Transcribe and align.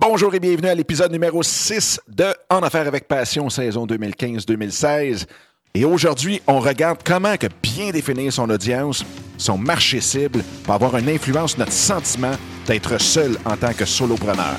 Bonjour 0.00 0.34
et 0.34 0.40
bienvenue 0.40 0.68
à 0.68 0.74
l'épisode 0.74 1.12
numéro 1.12 1.42
6 1.42 2.00
de 2.08 2.34
En 2.48 2.60
Affaires 2.60 2.86
avec 2.86 3.06
Passion, 3.06 3.50
saison 3.50 3.86
2015-2016. 3.86 5.26
Et 5.74 5.84
aujourd'hui, 5.84 6.40
on 6.46 6.58
regarde 6.58 7.00
comment 7.04 7.36
que 7.36 7.48
bien 7.62 7.90
définir 7.90 8.32
son 8.32 8.48
audience, 8.48 9.04
son 9.36 9.58
marché 9.58 10.00
cible, 10.00 10.42
pour 10.64 10.72
avoir 10.72 10.96
une 10.96 11.10
influence 11.10 11.50
sur 11.50 11.58
notre 11.58 11.72
sentiment 11.72 12.32
d'être 12.66 12.98
seul 12.98 13.36
en 13.44 13.58
tant 13.58 13.74
que 13.74 13.84
solopreneur. 13.84 14.56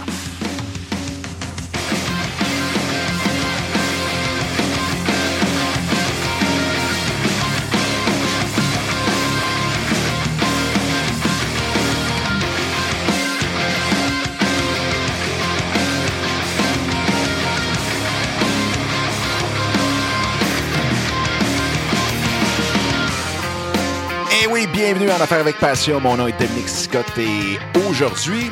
Bienvenue 24.93 25.11
en 25.11 25.23
Affaires 25.23 25.39
avec 25.39 25.57
Passion. 25.57 26.01
Mon 26.01 26.17
nom 26.17 26.27
est 26.27 26.37
Dominique 26.37 26.67
Scott 26.67 27.05
et 27.17 27.57
aujourd'hui, 27.87 28.51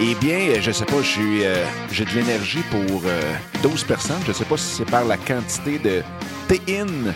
eh 0.00 0.16
bien, 0.16 0.60
je 0.60 0.72
sais 0.72 0.84
pas, 0.84 1.00
j'ai 1.00 1.46
euh, 1.46 1.64
de 1.96 2.14
l'énergie 2.16 2.62
pour 2.72 3.02
euh, 3.04 3.34
12 3.62 3.84
personnes. 3.84 4.20
Je 4.26 4.32
sais 4.32 4.44
pas 4.44 4.56
si 4.56 4.64
c'est 4.64 4.90
par 4.90 5.04
la 5.04 5.16
quantité 5.16 5.78
de 5.78 6.02
théine 6.48 7.14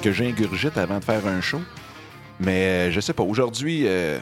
que 0.00 0.10
j'ingurgite 0.10 0.78
avant 0.78 1.00
de 1.00 1.04
faire 1.04 1.26
un 1.26 1.42
show. 1.42 1.60
Mais 2.38 2.88
euh, 2.88 2.90
je 2.92 3.00
sais 3.00 3.12
pas. 3.12 3.24
Aujourd'hui, 3.24 3.82
euh, 3.84 4.18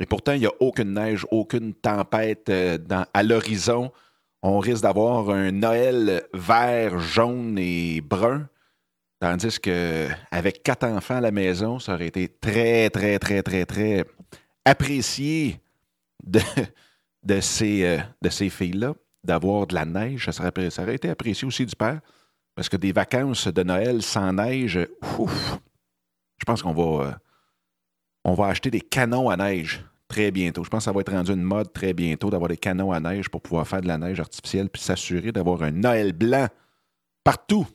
et 0.00 0.06
pourtant, 0.06 0.32
il 0.32 0.40
n'y 0.40 0.46
a 0.46 0.52
aucune 0.58 0.94
neige, 0.94 1.26
aucune 1.30 1.74
tempête 1.74 2.48
euh, 2.48 2.78
à 3.12 3.22
l'horizon. 3.22 3.92
On 4.42 4.60
risque 4.60 4.84
d'avoir 4.84 5.28
un 5.28 5.50
Noël 5.50 6.22
vert, 6.32 6.98
jaune 7.00 7.58
et 7.58 8.00
brun. 8.00 8.48
Tandis 9.20 9.58
que 9.58 10.08
avec 10.30 10.62
quatre 10.62 10.86
enfants 10.86 11.16
à 11.16 11.20
la 11.20 11.32
maison, 11.32 11.78
ça 11.78 11.94
aurait 11.94 12.06
été 12.06 12.28
très, 12.28 12.88
très, 12.90 13.18
très, 13.18 13.42
très, 13.42 13.66
très 13.66 14.04
apprécié 14.64 15.60
de, 16.22 16.40
de 17.24 17.40
ces, 17.40 17.84
euh, 17.84 17.98
de 18.22 18.28
ces 18.28 18.48
filles-là, 18.48 18.94
d'avoir 19.24 19.66
de 19.66 19.74
la 19.74 19.84
neige. 19.84 20.26
Ça, 20.26 20.32
serait, 20.32 20.70
ça 20.70 20.82
aurait 20.82 20.94
été 20.94 21.08
apprécié 21.08 21.46
aussi 21.46 21.66
du 21.66 21.74
père. 21.74 22.00
Parce 22.54 22.68
que 22.68 22.76
des 22.76 22.92
vacances 22.92 23.48
de 23.48 23.62
Noël 23.62 24.02
sans 24.02 24.32
neige, 24.32 24.78
ouf, 25.18 25.58
je 26.38 26.44
pense 26.44 26.62
qu'on 26.62 26.72
va, 26.72 27.06
euh, 27.06 27.12
on 28.24 28.34
va 28.34 28.46
acheter 28.46 28.70
des 28.70 28.80
canons 28.80 29.30
à 29.30 29.36
neige 29.36 29.84
très 30.08 30.30
bientôt. 30.30 30.64
Je 30.64 30.70
pense 30.70 30.80
que 30.80 30.84
ça 30.84 30.92
va 30.92 31.00
être 31.00 31.12
rendu 31.12 31.32
une 31.32 31.42
mode 31.42 31.72
très 31.72 31.92
bientôt 31.92 32.30
d'avoir 32.30 32.48
des 32.48 32.56
canons 32.56 32.92
à 32.92 32.98
neige 32.98 33.28
pour 33.28 33.42
pouvoir 33.42 33.66
faire 33.68 33.80
de 33.80 33.86
la 33.88 33.98
neige 33.98 34.18
artificielle 34.18 34.70
puis 34.70 34.82
s'assurer 34.82 35.32
d'avoir 35.32 35.62
un 35.62 35.70
Noël 35.70 36.12
blanc 36.12 36.48
partout. 37.22 37.66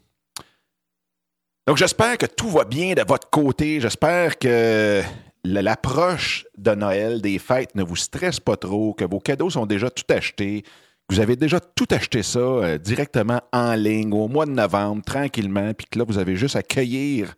Donc, 1.66 1.78
j'espère 1.78 2.18
que 2.18 2.26
tout 2.26 2.50
va 2.50 2.66
bien 2.66 2.94
de 2.94 3.04
votre 3.08 3.30
côté. 3.30 3.80
J'espère 3.80 4.38
que 4.38 5.02
l'approche 5.46 6.46
de 6.58 6.72
Noël, 6.72 7.22
des 7.22 7.40
fêtes, 7.40 7.74
ne 7.76 7.84
vous 7.84 7.96
stresse 7.96 8.42
pas 8.42 8.58
trop, 8.58 8.94
que 8.94 9.06
vos 9.06 9.20
cadeaux 9.20 9.50
sont 9.50 9.66
déjà 9.66 9.90
tout 9.90 10.04
achetés, 10.10 10.64
que 11.08 11.16
vous 11.16 11.22
avez 11.22 11.38
déjà 11.38 11.62
tout 11.62 11.88
acheté 11.92 12.22
ça 12.22 12.40
euh, 12.40 12.78
directement 12.78 13.42
en 13.54 13.76
ligne 13.76 14.14
au 14.14 14.28
mois 14.28 14.46
de 14.46 14.52
novembre, 14.52 15.04
tranquillement, 15.06 15.74
puis 15.74 15.88
que 15.90 16.00
là, 16.00 16.06
vous 16.06 16.18
avez 16.18 16.36
juste 16.36 16.58
à 16.58 16.64
cueillir 16.64 17.34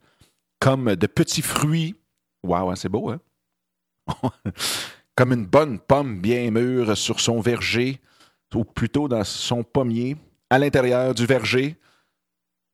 comme 0.59 0.95
de 0.95 1.07
petits 1.07 1.43
fruits. 1.43 1.95
Waouh, 2.43 2.71
hein, 2.71 2.75
c'est 2.75 2.89
beau, 2.89 3.11
hein? 3.11 3.19
comme 5.15 5.33
une 5.33 5.45
bonne 5.45 5.79
pomme 5.79 6.19
bien 6.19 6.49
mûre 6.49 6.97
sur 6.97 7.19
son 7.19 7.41
verger, 7.41 7.99
ou 8.55 8.63
plutôt 8.63 9.07
dans 9.07 9.23
son 9.23 9.63
pommier, 9.63 10.17
à 10.49 10.57
l'intérieur 10.57 11.13
du 11.13 11.27
verger. 11.27 11.77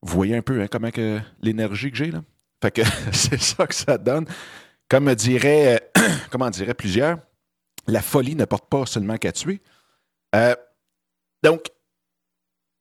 Vous 0.01 0.13
voyez 0.15 0.35
un 0.35 0.41
peu 0.41 0.61
hein, 0.61 0.67
comment 0.69 0.89
l'énergie 1.41 1.91
que 1.91 1.97
j'ai 1.97 2.11
là? 2.11 2.23
Fait 2.61 2.71
que 2.71 2.81
c'est 3.11 3.41
ça 3.41 3.67
que 3.67 3.75
ça 3.75 3.97
donne. 3.97 4.25
Comme 4.89 5.13
dirait, 5.15 5.81
euh, 5.97 6.01
comment 6.31 6.49
dirait 6.49 6.73
plusieurs, 6.73 7.17
la 7.87 8.01
folie 8.01 8.35
ne 8.35 8.45
porte 8.45 8.69
pas 8.69 8.85
seulement 8.85 9.17
qu'à 9.17 9.31
tuer. 9.31 9.61
Euh, 10.35 10.55
donc, 11.43 11.65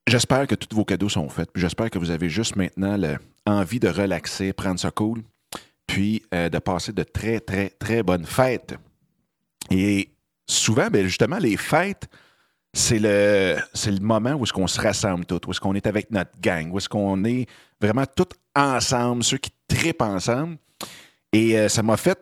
j'espère 0.07 0.47
que 0.47 0.55
tous 0.55 0.75
vos 0.75 0.85
cadeaux 0.85 1.09
sont 1.09 1.29
faits. 1.29 1.51
J'espère 1.55 1.91
que 1.91 1.99
vous 1.99 2.11
avez 2.11 2.29
juste 2.29 2.57
maintenant 2.57 2.97
le- 2.97 3.19
envie 3.47 3.81
de 3.81 3.89
relaxer, 3.89 4.53
prendre 4.53 4.79
ça 4.79 4.91
cool, 4.91 5.23
puis 5.87 6.23
euh, 6.35 6.49
de 6.49 6.59
passer 6.59 6.93
de 6.93 7.03
très, 7.03 7.41
très, 7.41 7.71
très 7.71 8.03
bonnes 8.03 8.27
fêtes. 8.27 8.75
Et 9.71 10.11
souvent, 10.49 10.89
ben, 10.89 11.05
justement, 11.07 11.39
les 11.39 11.57
fêtes, 11.57 12.09
c'est 12.73 12.99
le, 13.01 13.57
moment 14.01 14.35
où 14.35 14.45
est-ce 14.45 14.53
qu'on 14.53 14.67
se 14.67 14.81
rassemble 14.81 15.25
tous, 15.25 15.41
où 15.47 15.51
est-ce 15.51 15.61
qu'on 15.61 15.75
est 15.75 15.87
avec 15.87 16.11
notre 16.11 16.31
gang, 16.41 16.71
où 16.73 16.79
est-ce 16.79 16.89
qu'on 16.89 17.25
est 17.25 17.47
vraiment 17.81 18.05
tous 18.07 18.29
ensemble, 18.55 19.25
ceux 19.25 19.39
qui 19.39 19.51
tripent 19.69 20.03
ensemble. 20.03 20.57
Et 21.33 21.59
euh, 21.59 21.69
ça 21.69 21.83
m'a 21.83 21.97
fait 21.97 22.19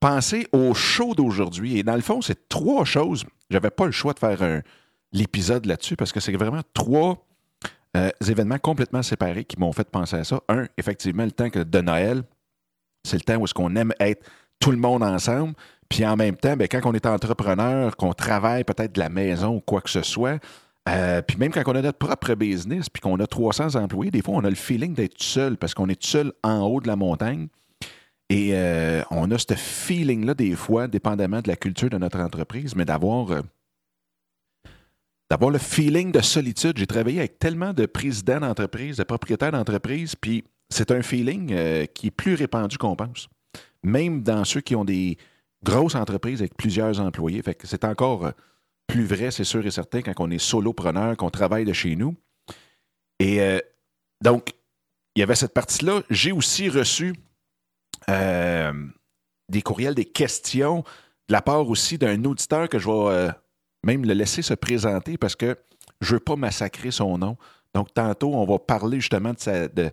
penser 0.00 0.46
au 0.52 0.74
show 0.74 1.14
d'aujourd'hui. 1.14 1.78
Et 1.78 1.82
dans 1.82 1.94
le 1.94 2.00
fond, 2.00 2.20
c'est 2.20 2.48
trois 2.48 2.84
choses. 2.84 3.24
J'avais 3.50 3.70
pas 3.70 3.86
le 3.86 3.92
choix 3.92 4.12
de 4.12 4.18
faire 4.18 4.42
un- 4.42 4.62
l'épisode 5.12 5.66
là-dessus 5.66 5.96
parce 5.96 6.12
que 6.12 6.20
c'est 6.20 6.32
vraiment 6.32 6.62
trois 6.74 7.24
euh, 7.96 8.10
événements 8.26 8.58
complètement 8.58 9.02
séparés 9.02 9.44
qui 9.44 9.58
m'ont 9.58 9.72
fait 9.72 9.88
penser 9.88 10.16
à 10.16 10.24
ça. 10.24 10.40
Un, 10.48 10.66
effectivement, 10.78 11.24
le 11.24 11.30
temps 11.32 11.50
que 11.50 11.58
de 11.60 11.80
Noël, 11.80 12.22
c'est 13.04 13.16
le 13.16 13.22
temps 13.22 13.36
où 13.36 13.44
est-ce 13.44 13.54
qu'on 13.54 13.76
aime 13.76 13.92
être 14.00 14.24
tout 14.58 14.70
le 14.70 14.78
monde 14.78 15.02
ensemble. 15.02 15.54
Puis 15.92 16.06
en 16.06 16.16
même 16.16 16.36
temps, 16.36 16.56
ben, 16.56 16.68
quand 16.68 16.80
on 16.86 16.94
est 16.94 17.04
entrepreneur, 17.04 17.94
qu'on 17.98 18.14
travaille 18.14 18.64
peut-être 18.64 18.94
de 18.94 18.98
la 18.98 19.10
maison 19.10 19.56
ou 19.56 19.60
quoi 19.60 19.82
que 19.82 19.90
ce 19.90 20.00
soit, 20.00 20.42
euh, 20.88 21.20
puis 21.20 21.36
même 21.36 21.52
quand 21.52 21.62
on 21.66 21.74
a 21.74 21.82
notre 21.82 21.98
propre 21.98 22.34
business, 22.34 22.88
puis 22.88 23.02
qu'on 23.02 23.20
a 23.20 23.26
300 23.26 23.74
employés, 23.74 24.10
des 24.10 24.22
fois, 24.22 24.36
on 24.36 24.44
a 24.44 24.48
le 24.48 24.56
feeling 24.56 24.94
d'être 24.94 25.22
seul 25.22 25.58
parce 25.58 25.74
qu'on 25.74 25.90
est 25.90 26.02
seul 26.02 26.32
en 26.42 26.60
haut 26.60 26.80
de 26.80 26.86
la 26.86 26.96
montagne. 26.96 27.48
Et 28.30 28.52
euh, 28.54 29.02
on 29.10 29.30
a 29.32 29.36
ce 29.36 29.52
feeling-là, 29.54 30.32
des 30.32 30.56
fois, 30.56 30.88
dépendamment 30.88 31.42
de 31.42 31.48
la 31.48 31.56
culture 31.56 31.90
de 31.90 31.98
notre 31.98 32.20
entreprise, 32.20 32.74
mais 32.74 32.86
d'avoir 32.86 33.30
euh, 33.30 33.42
d'avoir 35.30 35.50
le 35.50 35.58
feeling 35.58 36.10
de 36.10 36.22
solitude. 36.22 36.78
J'ai 36.78 36.86
travaillé 36.86 37.18
avec 37.18 37.38
tellement 37.38 37.74
de 37.74 37.84
présidents 37.84 38.40
d'entreprises, 38.40 38.96
de 38.96 39.04
propriétaires 39.04 39.52
d'entreprises, 39.52 40.16
puis 40.16 40.42
c'est 40.70 40.90
un 40.90 41.02
feeling 41.02 41.54
qui 41.92 42.06
est 42.06 42.10
plus 42.10 42.34
répandu 42.34 42.78
qu'on 42.78 42.96
pense. 42.96 43.28
Même 43.82 44.22
dans 44.22 44.44
ceux 44.44 44.62
qui 44.62 44.74
ont 44.74 44.86
des 44.86 45.18
grosses 45.64 45.94
entreprises 45.94 46.40
avec 46.40 46.56
plusieurs 46.56 47.00
employés. 47.00 47.42
Fait 47.42 47.54
que 47.54 47.66
c'est 47.66 47.84
encore 47.84 48.26
euh, 48.26 48.30
plus 48.86 49.04
vrai, 49.04 49.30
c'est 49.30 49.44
sûr 49.44 49.64
et 49.64 49.70
certain, 49.70 50.02
quand 50.02 50.14
on 50.18 50.30
est 50.30 50.38
solopreneur, 50.38 51.16
qu'on 51.16 51.30
travaille 51.30 51.64
de 51.64 51.72
chez 51.72 51.96
nous. 51.96 52.16
Et 53.18 53.40
euh, 53.40 53.58
donc, 54.22 54.52
il 55.14 55.20
y 55.20 55.22
avait 55.22 55.34
cette 55.34 55.54
partie-là. 55.54 56.02
J'ai 56.10 56.32
aussi 56.32 56.68
reçu 56.68 57.14
euh, 58.08 58.72
des 59.48 59.62
courriels, 59.62 59.94
des 59.94 60.04
questions 60.04 60.84
de 61.28 61.32
la 61.32 61.42
part 61.42 61.68
aussi 61.68 61.98
d'un 61.98 62.24
auditeur 62.24 62.68
que 62.68 62.78
je 62.78 62.88
vais 62.88 63.30
même 63.84 64.04
le 64.04 64.14
laisser 64.14 64.42
se 64.42 64.54
présenter 64.54 65.16
parce 65.18 65.36
que 65.36 65.56
je 66.00 66.10
ne 66.10 66.14
veux 66.14 66.20
pas 66.20 66.36
massacrer 66.36 66.90
son 66.90 67.18
nom. 67.18 67.36
Donc, 67.74 67.94
tantôt, 67.94 68.34
on 68.34 68.44
va 68.44 68.58
parler 68.58 69.00
justement 69.00 69.32
de 69.32 69.38
sa, 69.38 69.68
de, 69.68 69.90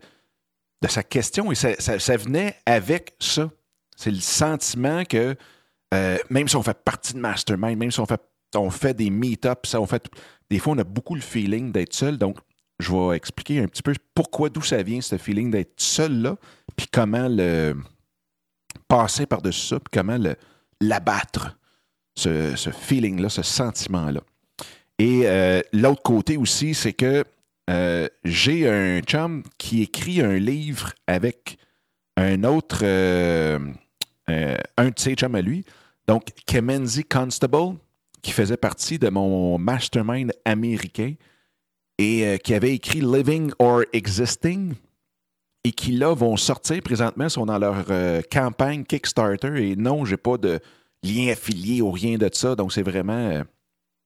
sa 0.87 1.03
question 1.03 1.51
et 1.51 1.55
ça 1.55 2.17
venait 2.17 2.55
avec 2.65 3.15
ça. 3.19 3.49
C'est 3.95 4.11
le 4.11 4.19
sentiment 4.19 5.03
que 5.05 5.35
euh, 5.93 6.17
même 6.29 6.47
si 6.47 6.55
on 6.55 6.63
fait 6.63 6.77
partie 6.83 7.13
de 7.13 7.19
Mastermind, 7.19 7.77
même 7.77 7.91
si 7.91 7.99
on 7.99 8.05
fait, 8.05 8.21
on 8.55 8.69
fait 8.69 8.93
des 8.93 9.09
meet-ups, 9.09 9.73
on 9.75 9.85
fait, 9.85 10.09
des 10.49 10.59
fois, 10.59 10.73
on 10.73 10.77
a 10.77 10.83
beaucoup 10.83 11.15
le 11.15 11.21
feeling 11.21 11.71
d'être 11.71 11.93
seul. 11.93 12.17
Donc, 12.17 12.37
je 12.79 12.91
vais 12.91 13.15
expliquer 13.15 13.59
un 13.59 13.67
petit 13.67 13.81
peu 13.81 13.93
pourquoi, 14.13 14.49
d'où 14.49 14.61
ça 14.61 14.81
vient, 14.83 15.01
ce 15.01 15.17
feeling 15.17 15.51
d'être 15.51 15.73
seul 15.77 16.21
là, 16.21 16.37
puis 16.75 16.87
comment 16.91 17.27
le 17.27 17.75
passer 18.87 19.25
par-dessus 19.25 19.67
ça, 19.67 19.79
puis 19.79 19.89
comment 19.91 20.17
l'abattre, 20.79 21.57
ce, 22.15 22.55
ce 22.55 22.69
feeling-là, 22.69 23.29
ce 23.29 23.43
sentiment-là. 23.43 24.21
Et 24.97 25.21
euh, 25.25 25.61
l'autre 25.73 26.03
côté 26.03 26.37
aussi, 26.37 26.73
c'est 26.73 26.93
que 26.93 27.23
euh, 27.69 28.07
j'ai 28.23 28.69
un 28.69 29.01
chum 29.01 29.43
qui 29.57 29.81
écrit 29.81 30.21
un 30.21 30.37
livre 30.37 30.93
avec 31.07 31.57
un 32.17 32.43
autre, 32.43 32.83
un 32.83 34.89
de 34.89 34.99
ses 34.99 35.15
chums 35.15 35.35
à 35.35 35.41
lui, 35.41 35.63
donc 36.09 36.23
Kemenzi 36.47 37.03
Constable, 37.03 37.77
qui 38.23 38.31
faisait 38.31 38.57
partie 38.57 38.97
de 38.97 39.09
mon 39.09 39.59
mastermind 39.59 40.31
américain 40.43 41.13
et 41.99 42.25
euh, 42.25 42.37
qui 42.37 42.55
avait 42.55 42.73
écrit 42.73 43.01
Living 43.01 43.51
or 43.59 43.83
Existing 43.93 44.73
et 45.63 45.71
qui 45.71 45.91
là 45.91 46.15
vont 46.15 46.35
sortir 46.35 46.81
présentement, 46.81 47.29
sont 47.29 47.45
dans 47.45 47.59
leur 47.59 47.85
euh, 47.91 48.23
campagne 48.31 48.85
Kickstarter 48.85 49.69
et 49.69 49.75
non, 49.75 50.03
j'ai 50.03 50.17
pas 50.17 50.39
de 50.39 50.59
lien 51.03 51.31
affilié 51.31 51.83
ou 51.83 51.91
rien 51.91 52.17
de 52.17 52.27
ça, 52.33 52.55
donc 52.55 52.73
c'est 52.73 52.81
vraiment 52.81 53.29
euh, 53.29 53.43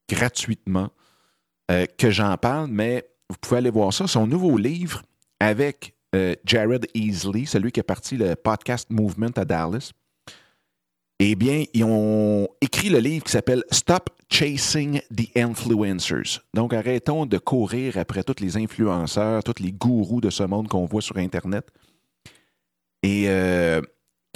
gratuitement 0.06 0.90
que 1.96 2.10
j'en 2.10 2.36
parle, 2.36 2.68
mais 2.70 3.08
vous 3.30 3.36
pouvez 3.40 3.56
aller 3.56 3.70
voir 3.70 3.90
ça. 3.94 4.06
Son 4.06 4.26
nouveau 4.26 4.58
livre 4.58 5.00
avec 5.40 5.94
Jared 6.44 6.86
Easley, 6.92 7.46
celui 7.46 7.72
qui 7.72 7.80
a 7.80 7.82
parti 7.82 8.18
le 8.18 8.36
podcast 8.36 8.90
Movement 8.90 9.32
à 9.36 9.46
Dallas. 9.46 9.92
Eh 11.20 11.36
bien, 11.36 11.64
ils 11.72 11.84
ont 11.84 12.48
écrit 12.60 12.88
le 12.88 12.98
livre 12.98 13.24
qui 13.24 13.32
s'appelle 13.32 13.62
Stop 13.70 14.10
Chasing 14.30 15.00
the 15.16 15.36
Influencers. 15.36 16.40
Donc, 16.54 16.72
arrêtons 16.72 17.24
de 17.24 17.38
courir 17.38 17.98
après 17.98 18.24
tous 18.24 18.42
les 18.42 18.56
influenceurs, 18.56 19.44
tous 19.44 19.62
les 19.62 19.72
gourous 19.72 20.20
de 20.20 20.30
ce 20.30 20.42
monde 20.42 20.66
qu'on 20.66 20.86
voit 20.86 21.02
sur 21.02 21.16
Internet. 21.18 21.70
Et 23.04 23.28
euh, 23.28 23.80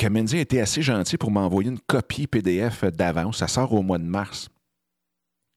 a 0.01 0.37
été 0.37 0.61
assez 0.61 0.83
gentil 0.83 1.17
pour 1.17 1.33
m'envoyer 1.33 1.71
une 1.71 1.81
copie 1.81 2.27
PDF 2.27 2.85
d'avance. 2.85 3.39
Ça 3.39 3.49
sort 3.49 3.73
au 3.73 3.83
mois 3.83 3.99
de 3.99 4.05
mars. 4.05 4.49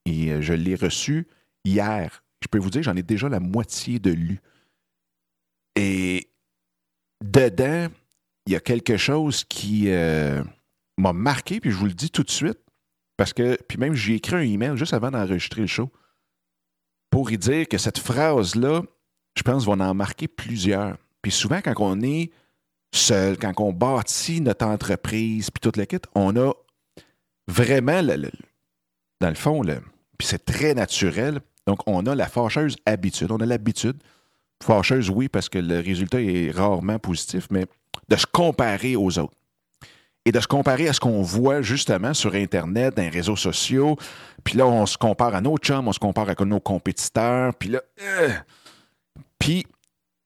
Et 0.05 0.31
euh, 0.31 0.41
je 0.41 0.53
l'ai 0.53 0.75
reçu 0.75 1.27
hier. 1.63 2.23
Je 2.41 2.47
peux 2.47 2.57
vous 2.57 2.71
dire, 2.71 2.81
j'en 2.81 2.95
ai 2.95 3.03
déjà 3.03 3.29
la 3.29 3.39
moitié 3.39 3.99
de 3.99 4.11
lu. 4.11 4.39
Et 5.75 6.29
dedans, 7.23 7.87
il 8.47 8.53
y 8.53 8.55
a 8.55 8.59
quelque 8.59 8.97
chose 8.97 9.43
qui 9.43 9.89
euh, 9.89 10.43
m'a 11.01 11.13
marqué, 11.13 11.59
puis 11.59 11.71
je 11.71 11.75
vous 11.75 11.85
le 11.85 11.93
dis 11.93 12.09
tout 12.09 12.23
de 12.23 12.31
suite, 12.31 12.59
parce 13.17 13.33
que, 13.33 13.57
puis 13.67 13.77
même, 13.77 13.93
j'ai 13.93 14.15
écrit 14.15 14.35
un 14.35 14.41
email 14.41 14.77
juste 14.77 14.93
avant 14.93 15.11
d'enregistrer 15.11 15.61
le 15.61 15.67
show 15.67 15.91
pour 17.09 17.31
y 17.31 17.37
dire 17.37 17.67
que 17.67 17.77
cette 17.77 17.99
phrase-là, 17.99 18.81
je 19.37 19.43
pense, 19.43 19.65
va 19.65 19.73
en 19.73 19.93
marquer 19.93 20.27
plusieurs. 20.27 20.97
Puis 21.21 21.31
souvent, 21.31 21.61
quand 21.61 21.73
on 21.79 22.01
est 22.01 22.31
seul, 22.93 23.37
quand 23.37 23.53
on 23.59 23.73
bâtit 23.73 24.41
notre 24.41 24.65
entreprise, 24.65 25.51
puis 25.51 25.59
toute 25.59 25.77
la 25.77 25.85
kit, 25.85 25.99
on 26.15 26.35
a 26.35 26.53
vraiment, 27.47 28.01
dans 28.03 29.29
le 29.29 29.35
fond, 29.35 29.61
puis 30.17 30.27
c'est 30.27 30.45
très 30.45 30.73
naturel. 30.73 31.41
Donc, 31.67 31.79
on 31.85 32.05
a 32.05 32.15
la 32.15 32.27
fâcheuse 32.27 32.75
habitude. 32.85 33.31
On 33.31 33.37
a 33.37 33.45
l'habitude, 33.45 33.97
fâcheuse, 34.63 35.09
oui, 35.09 35.29
parce 35.29 35.49
que 35.49 35.59
le 35.59 35.79
résultat 35.79 36.21
est 36.21 36.51
rarement 36.51 36.99
positif, 36.99 37.47
mais 37.51 37.65
de 38.09 38.15
se 38.15 38.25
comparer 38.25 38.95
aux 38.95 39.19
autres. 39.19 39.35
Et 40.25 40.31
de 40.31 40.39
se 40.39 40.47
comparer 40.47 40.87
à 40.87 40.93
ce 40.93 40.99
qu'on 40.99 41.23
voit 41.23 41.61
justement 41.61 42.13
sur 42.13 42.35
Internet, 42.35 42.95
dans 42.95 43.01
les 43.01 43.09
réseaux 43.09 43.35
sociaux. 43.35 43.97
Puis 44.43 44.55
là, 44.55 44.67
on 44.67 44.85
se 44.85 44.97
compare 44.97 45.33
à 45.33 45.41
nos 45.41 45.57
chums, 45.57 45.87
on 45.87 45.93
se 45.93 45.99
compare 45.99 46.29
à 46.29 46.45
nos 46.45 46.59
compétiteurs. 46.59 47.55
Puis 47.55 47.69
là, 47.69 47.81
euh. 48.01 48.29
puis 49.39 49.65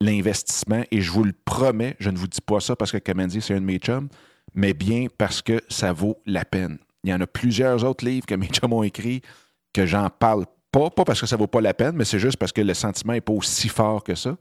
l'investissement. 0.00 0.84
Et 0.92 1.00
je 1.00 1.10
vous 1.10 1.24
le 1.24 1.32
promets, 1.44 1.96
je 1.98 2.10
ne 2.10 2.16
vous 2.16 2.28
dis 2.28 2.40
pas 2.40 2.60
ça 2.60 2.76
parce 2.76 2.92
que 2.92 2.98
Kamenzi, 2.98 3.42
c'est 3.42 3.54
un 3.54 3.60
de 3.60 3.66
mes 3.66 3.78
chums, 3.78 4.08
mais 4.54 4.72
bien 4.72 5.08
parce 5.18 5.42
que 5.42 5.60
ça 5.68 5.92
vaut 5.92 6.22
la 6.26 6.44
peine. 6.44 6.78
Il 7.02 7.10
y 7.10 7.14
en 7.14 7.20
a 7.20 7.26
plusieurs 7.26 7.82
autres 7.82 8.04
livres 8.04 8.26
que 8.26 8.36
mes 8.36 8.46
chums 8.52 8.72
ont 8.72 8.84
écrits 8.84 9.20
que 9.72 9.84
j'en 9.84 10.10
parle 10.10 10.46
pas, 10.70 10.90
pas 10.90 11.04
parce 11.04 11.20
que 11.20 11.26
ça 11.26 11.36
vaut 11.36 11.48
pas 11.48 11.60
la 11.60 11.74
peine, 11.74 11.96
mais 11.96 12.04
c'est 12.04 12.20
juste 12.20 12.36
parce 12.36 12.52
que 12.52 12.60
le 12.60 12.74
sentiment 12.74 13.14
n'est 13.14 13.20
pas 13.20 13.32
aussi 13.32 13.68
fort 13.68 14.04
que 14.04 14.14
ça. 14.14 14.36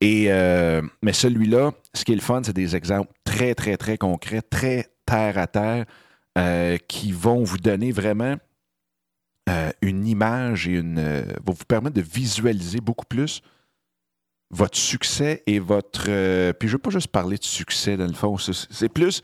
Et, 0.00 0.26
euh, 0.28 0.80
mais 1.02 1.12
celui-là, 1.12 1.72
ce 1.92 2.04
qui 2.04 2.12
est 2.12 2.14
le 2.14 2.20
fun, 2.20 2.40
c'est 2.44 2.52
des 2.52 2.76
exemples 2.76 3.10
très, 3.24 3.56
très, 3.56 3.76
très 3.76 3.98
concrets, 3.98 4.42
très 4.42 4.86
terre 5.04 5.36
à 5.36 5.48
terre. 5.48 5.86
Euh, 6.38 6.78
qui 6.86 7.10
vont 7.10 7.42
vous 7.42 7.58
donner 7.58 7.90
vraiment 7.90 8.36
euh, 9.48 9.72
une 9.82 10.06
image 10.06 10.68
et 10.68 10.74
une. 10.74 11.00
Euh, 11.00 11.24
vont 11.44 11.54
vous 11.54 11.64
permettre 11.64 11.96
de 11.96 12.02
visualiser 12.02 12.80
beaucoup 12.80 13.06
plus 13.06 13.42
votre 14.52 14.78
succès 14.78 15.42
et 15.48 15.58
votre. 15.58 16.04
puis 16.52 16.68
je 16.68 16.72
ne 16.72 16.76
veux 16.76 16.78
pas 16.78 16.90
juste 16.90 17.08
parler 17.08 17.36
de 17.36 17.42
succès 17.42 17.96
dans 17.96 18.06
le 18.06 18.12
fond, 18.12 18.36
c'est 18.38 18.88
plus 18.88 19.22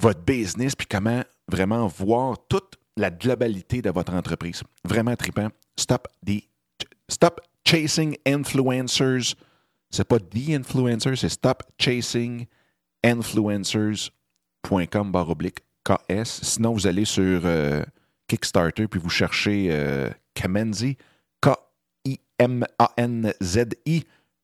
votre 0.00 0.20
business, 0.20 0.76
puis 0.76 0.86
comment 0.86 1.24
vraiment 1.48 1.88
voir 1.88 2.38
toute 2.48 2.76
la 2.96 3.10
globalité 3.10 3.82
de 3.82 3.90
votre 3.90 4.14
entreprise. 4.14 4.62
Vraiment 4.84 5.16
trippant. 5.16 5.48
Stop, 5.76 6.06
the, 6.24 6.44
stop 7.08 7.40
chasing 7.64 8.16
influencers. 8.26 9.34
C'est 9.90 10.06
pas 10.06 10.20
the 10.20 10.50
influencers, 10.50 11.18
c'est 11.18 11.28
stop 11.28 11.64
chasing 11.78 12.46
influencers.com 13.04 15.10
barre 15.10 15.30
oblique 15.30 15.58
KS. 15.84 16.42
Sinon, 16.42 16.72
vous 16.72 16.86
allez 16.86 17.04
sur 17.04 17.42
euh, 17.44 17.82
Kickstarter 18.28 18.86
puis 18.88 19.00
vous 19.00 19.10
cherchez 19.10 19.68
euh, 19.70 20.10
Kamenzi, 20.34 20.96
K-I-M-A-N-Z-I, 21.40 21.64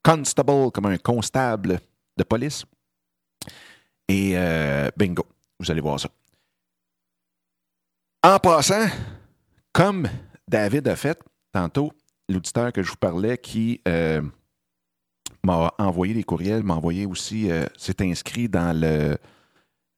Constable, 0.03 0.71
comme 0.73 0.87
un 0.87 0.99
constable 0.99 1.81
de 2.17 2.25
police. 2.25 2.65
Et 4.09 4.33
euh, 4.37 4.91
bingo, 4.97 5.27
vous 5.61 5.71
allez 5.71 5.81
voir 5.81 6.01
ça. 6.01 6.09
En 8.23 8.39
passant, 8.39 8.87
comme 9.73 10.09
David 10.49 10.89
a 10.89 10.97
fait 10.97 11.21
tantôt, 11.53 11.93
l'auditeur 12.29 12.73
que 12.73 12.83
je 12.83 12.91
vous 12.91 12.97
parlais 12.97 13.39
qui 13.39 13.81
m'a 15.45 15.73
envoyé 15.79 16.15
des 16.15 16.25
courriels, 16.25 16.63
m'a 16.63 16.75
envoyé 16.75 17.07
aussi, 17.07 17.49
s'est 17.77 18.03
inscrit 18.03 18.49
dans 18.49 18.79
le 18.79 18.87
euh, 18.87 19.17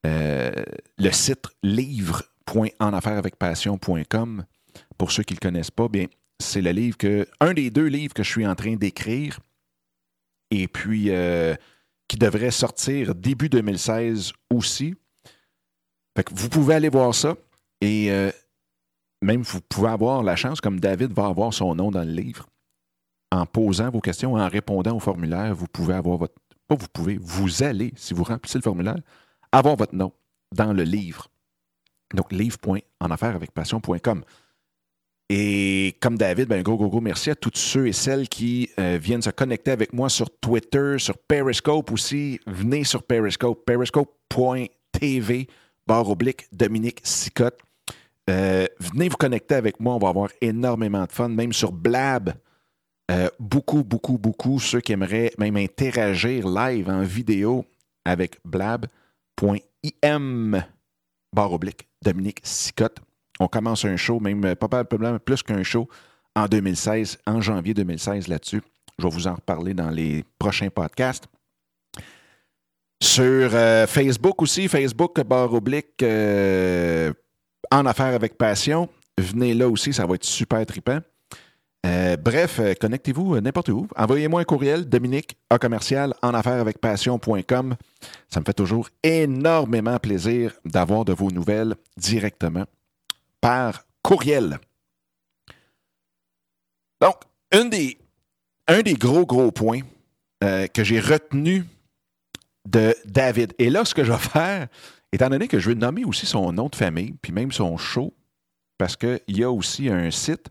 le 0.05 1.11
site 1.13 1.47
livre.enafairesavecpassion.com, 1.63 4.45
pour 4.99 5.13
ceux 5.13 5.23
qui 5.23 5.35
ne 5.35 5.39
le 5.39 5.41
connaissent 5.41 5.71
pas, 5.71 5.89
bien, 5.89 6.07
c'est 6.41 6.63
le 6.63 6.71
livre 6.71 6.97
que, 6.97 7.27
un 7.41 7.53
des 7.53 7.71
deux 7.71 7.87
livres 7.87 8.15
que 8.15 8.23
je 8.23 8.31
suis 8.31 8.47
en 8.47 8.55
train 8.55 8.77
d'écrire, 8.77 9.39
et 10.51 10.69
puis 10.69 11.11
euh, 11.11 11.55
qui 12.09 12.17
devrait 12.17 12.51
sortir 12.51 13.15
début 13.15 13.49
2016 13.49 14.33
aussi. 14.53 14.95
vous 16.33 16.49
pouvez 16.49 16.75
aller 16.75 16.89
voir 16.89 17.15
ça, 17.15 17.37
et 17.81 18.11
euh, 18.11 18.31
même 19.23 19.43
vous 19.43 19.61
pouvez 19.61 19.89
avoir 19.89 20.23
la 20.23 20.37
chance, 20.37 20.61
comme 20.61 20.81
David 20.81 21.13
va 21.13 21.27
avoir 21.27 21.55
son 21.55 21.75
nom 21.75 21.91
dans 21.91 22.05
le 22.05 22.13
livre, 22.13 22.47
en 23.31 23.47
posant 23.47 23.91
vos 23.91 24.01
questions, 24.01 24.35
en 24.35 24.49
répondant 24.49 24.97
au 24.97 25.01
formulaire, 25.01 25.55
vous 25.55 25.69
pouvez 25.69 25.95
avoir 25.95 26.17
votre. 26.17 26.35
Pas 26.67 26.77
vous 26.77 26.89
pouvez, 26.93 27.19
vous 27.21 27.63
allez, 27.63 27.93
si 27.97 28.15
vous 28.15 28.25
remplissez 28.25 28.59
le 28.59 28.63
formulaire, 28.63 28.99
avoir 29.53 29.77
votre 29.77 29.95
nom 29.95 30.13
dans 30.53 30.73
le 30.73 30.83
livre. 30.83 31.29
Donc, 32.15 32.33
livre.enafairesavecpassion.com. 32.33 34.25
Et 35.33 35.97
comme 36.01 36.19
David, 36.19 36.49
ben, 36.49 36.61
go, 36.63 36.77
go, 36.77 36.89
go, 36.89 37.01
merci 37.01 37.31
à 37.31 37.37
tous 37.37 37.53
ceux 37.55 37.87
et 37.87 37.93
celles 37.93 38.29
qui 38.29 38.69
euh, 38.81 38.99
viennent 39.01 39.23
se 39.23 39.31
connecter 39.31 39.71
avec 39.71 39.93
moi 39.93 40.09
sur 40.09 40.29
Twitter, 40.41 40.97
sur 40.99 41.17
Periscope 41.17 41.93
aussi. 41.93 42.41
Venez 42.49 42.83
sur 42.83 43.05
Periscope, 43.05 43.65
periscope.tv 43.65 44.71
TV, 44.93 45.49
barre 45.87 46.09
oblique, 46.09 46.47
Dominique 46.53 47.01
Sicotte. 47.03 47.59
Euh, 48.29 48.67
venez 48.79 49.09
vous 49.09 49.17
connecter 49.17 49.55
avec 49.55 49.81
moi, 49.81 49.95
on 49.95 49.99
va 49.99 50.09
avoir 50.09 50.31
énormément 50.41 51.05
de 51.05 51.13
fun, 51.13 51.29
même 51.29 51.53
sur 51.53 51.73
Blab. 51.73 52.35
Euh, 53.11 53.29
beaucoup, 53.41 53.83
beaucoup, 53.83 54.19
beaucoup. 54.19 54.61
Ceux 54.61 54.81
qui 54.81 54.93
aimeraient 54.93 55.33
même 55.39 55.57
interagir 55.57 56.47
live 56.47 56.89
en 56.89 57.03
vidéo 57.03 57.65
avec 58.05 58.39
blab.im, 59.37 60.63
barre 61.35 61.59
Dominique 62.03 62.41
Sicotte. 62.43 62.99
On 63.39 63.49
commence 63.49 63.85
un 63.85 63.97
show, 63.97 64.21
même 64.21 64.55
pas 64.55 64.85
plus 64.85 65.43
qu'un 65.43 65.63
show, 65.63 65.89
en 66.37 66.47
2016, 66.47 67.19
en 67.27 67.41
janvier 67.41 67.75
2016 67.75 68.29
là-dessus. 68.29 68.63
Je 68.99 69.05
vais 69.05 69.11
vous 69.11 69.27
en 69.27 69.35
reparler 69.35 69.75
dans 69.75 69.91
les 69.91 70.25
prochains 70.39 70.69
podcasts. 70.69 71.27
Sur 73.03 73.55
euh, 73.55 73.87
Facebook 73.87 74.43
aussi, 74.43 74.69
Facebook 74.69 75.19
barre 75.23 75.59
euh, 76.03 77.13
en 77.71 77.87
affaires 77.87 78.15
avec 78.15 78.37
passion. 78.37 78.91
Venez 79.19 79.55
là 79.55 79.69
aussi, 79.69 79.93
ça 79.95 80.05
va 80.07 80.17
être 80.17 80.25
super 80.25 80.65
trippant. 80.67 81.01
Euh, 81.87 82.17
bref, 82.17 82.61
connectez-vous 82.79 83.41
n'importe 83.41 83.71
où. 83.71 83.89
Envoyez-moi 83.97 84.43
un 84.43 84.45
courriel, 84.45 84.89
Dominique, 84.89 85.37
A 85.49 85.59
commercial, 85.59 86.15
en 86.23 86.35
affaires 86.35 86.61
avec 86.61 86.79
passion.com. 86.79 87.77
Ça 88.29 88.41
me 88.41 88.45
fait 88.45 88.53
toujours 88.53 88.89
énormément 89.03 89.99
plaisir 89.99 90.53
d'avoir 90.65 91.05
de 91.05 91.13
vos 91.13 91.31
nouvelles 91.31 91.75
directement 91.97 92.65
par 93.41 93.87
courriel. 94.03 94.59
Donc, 97.01 97.17
un 97.53 97.65
des 97.65 98.95
gros, 98.95 99.25
gros 99.25 99.51
points 99.51 99.81
que 100.41 100.85
j'ai 100.85 101.01
retenu 101.01 101.65
de 102.69 102.95
David. 103.05 103.55
Et 103.59 103.71
là, 103.71 103.85
ce 103.85 103.95
que 103.95 104.05
je 104.05 104.13
vais 104.13 104.19
faire, 104.19 104.69
étant 105.13 105.29
donné 105.29 105.49
que 105.49 105.59
je 105.59 105.71
vais 105.71 105.75
nommer 105.75 106.05
aussi 106.05 106.27
son 106.27 106.53
nom 106.53 106.69
de 106.69 106.77
famille, 106.77 107.15
puis 107.21 107.33
même 107.33 107.53
son 107.53 107.77
show, 107.77 108.15
parce 108.79 108.97
qu'il 108.97 109.21
y 109.29 109.43
a 109.43 109.51
aussi 109.51 109.89
un 109.89 110.11
site, 110.11 110.49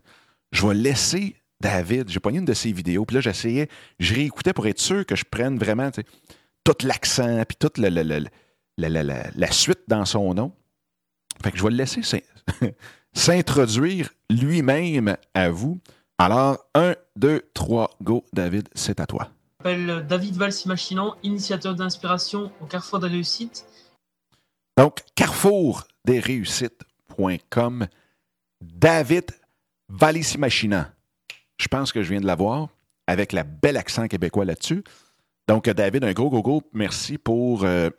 je 0.52 0.66
vais 0.66 0.74
laisser 0.74 1.36
David. 1.60 2.08
J'ai 2.08 2.20
pogné 2.20 2.38
une 2.38 2.44
de 2.44 2.54
ses 2.54 2.72
vidéos, 2.72 3.04
puis 3.04 3.16
là, 3.16 3.20
j'essayais, 3.20 3.68
je 3.98 4.14
réécoutais 4.14 4.52
pour 4.52 4.66
être 4.66 4.80
sûr 4.80 5.04
que 5.06 5.16
je 5.16 5.24
prenne 5.24 5.58
vraiment 5.58 5.90
tout 6.64 6.74
l'accent, 6.82 7.42
puis 7.46 7.56
toute 7.56 7.78
la, 7.78 7.90
la, 7.90 9.52
suite 9.52 9.80
dans 9.88 10.04
son 10.04 10.34
nom. 10.34 10.52
Fait 11.42 11.52
que 11.52 11.58
je 11.58 11.62
vais 11.62 11.70
le 11.70 11.76
laisser 11.76 12.02
s'introduire 13.12 14.10
lui-même 14.28 15.16
à 15.34 15.50
vous. 15.50 15.80
Alors, 16.18 16.58
un, 16.74 16.94
deux, 17.16 17.42
trois, 17.54 17.90
go, 18.02 18.24
David, 18.32 18.68
c'est 18.74 19.00
à 19.00 19.06
toi 19.06 19.30
m'appelle 19.64 20.06
David 20.06 20.36
Valsimachinan, 20.36 21.16
initiateur 21.22 21.74
d'inspiration 21.74 22.52
au 22.60 22.66
Carrefour 22.66 23.00
des 23.00 23.08
réussites. 23.08 23.64
Donc, 24.76 25.00
carrefourdesréussites.com. 25.14 27.86
David 28.60 29.30
Valsimachinan. 29.90 30.86
Je 31.58 31.68
pense 31.68 31.92
que 31.92 32.02
je 32.02 32.10
viens 32.10 32.20
de 32.20 32.26
l'avoir 32.26 32.68
avec 33.06 33.32
la 33.32 33.44
belle 33.44 33.76
accent 33.76 34.08
québécois 34.08 34.44
là-dessus. 34.44 34.82
Donc, 35.48 35.68
David, 35.68 36.04
un 36.04 36.12
gros, 36.12 36.30
gros, 36.30 36.42
gros 36.42 36.62
merci 36.72 37.18
pour 37.18 37.64
euh, 37.64 37.90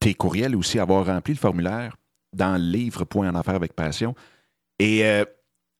tes 0.00 0.14
courriels 0.14 0.54
aussi, 0.54 0.78
avoir 0.78 1.06
rempli 1.06 1.32
le 1.32 1.38
formulaire 1.38 1.96
dans 2.32 2.60
le 2.60 2.70
livre 2.70 3.04
Point 3.04 3.30
en 3.30 3.34
affaires 3.34 3.54
avec 3.54 3.72
passion. 3.72 4.14
Et 4.78 5.04
euh, 5.04 5.24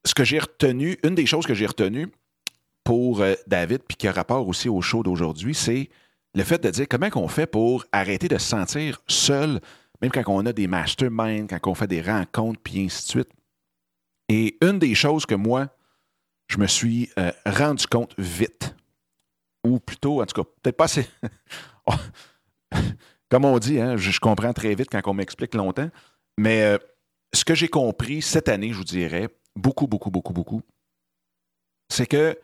ce 0.05 0.15
que 0.15 0.25
j'ai 0.25 0.39
retenu, 0.39 0.99
une 1.05 1.15
des 1.15 1.27
choses 1.27 1.47
que 1.47 1.55
j'ai 1.55 1.67
retenues, 1.67 2.09
pour 2.85 3.21
euh, 3.21 3.35
David, 3.47 3.83
puis 3.87 3.97
qui 3.97 4.09
a 4.09 4.13
rapport 4.13 4.49
aussi 4.49 4.69
au 4.69 4.81
show 4.81 5.03
d'aujourd'hui, 5.03 5.55
c'est 5.55 5.91
le 6.35 6.43
fait 6.43 6.63
de 6.63 6.71
dire 6.71 6.87
comment 6.89 7.09
on 7.15 7.29
fait 7.29 7.47
pour 7.47 7.85
arrêter 7.93 8.29
de 8.29 8.39
se 8.39 8.49
sentir 8.49 9.03
seul, 9.07 9.61
même 10.01 10.11
quand 10.11 10.23
on 10.27 10.47
a 10.47 10.53
des 10.53 10.67
masterminds, 10.67 11.47
quand 11.47 11.71
on 11.71 11.75
fait 11.75 11.87
des 11.87 12.03
rencontres, 12.03 12.61
puis 12.63 12.85
ainsi 12.85 13.05
de 13.05 13.11
suite. 13.11 13.29
Et 14.31 14.57
une 14.65 14.79
des 14.79 14.95
choses 14.95 15.27
que 15.27 15.35
moi, 15.35 15.77
je 16.47 16.59
me 16.59 16.69
suis 16.69 17.11
euh, 17.19 17.33
rendu 17.45 17.85
compte 17.89 18.15
vite, 18.17 18.77
ou 19.67 19.81
plutôt, 19.81 20.23
en 20.23 20.27
tout 20.27 20.41
cas, 20.41 20.49
peut-être 20.63 20.77
pas 20.77 20.85
assez. 20.85 21.07
Oh, 21.87 21.95
comme 23.31 23.47
on 23.47 23.59
dit, 23.59 23.81
hein, 23.81 23.97
je, 23.97 24.21
comprends 24.21 24.53
très 24.53 24.75
vite 24.75 24.89
quand 24.93 25.01
on 25.07 25.15
m'explique 25.15 25.55
longtemps, 25.55 25.89
mais 26.39 26.63
euh, 26.63 26.79
ce 27.33 27.45
que 27.45 27.55
j'ai 27.55 27.69
compris 27.69 28.21
cette 28.21 28.49
année, 28.49 28.71
je 28.71 28.77
vous 28.77 28.85
dirais, 28.85 29.29
beaucoup, 29.57 29.87
beaucoup, 29.87 30.11
beaucoup, 30.11 30.35
beaucoup, 30.35 30.63
c'est 31.89 32.07
que 32.07 32.39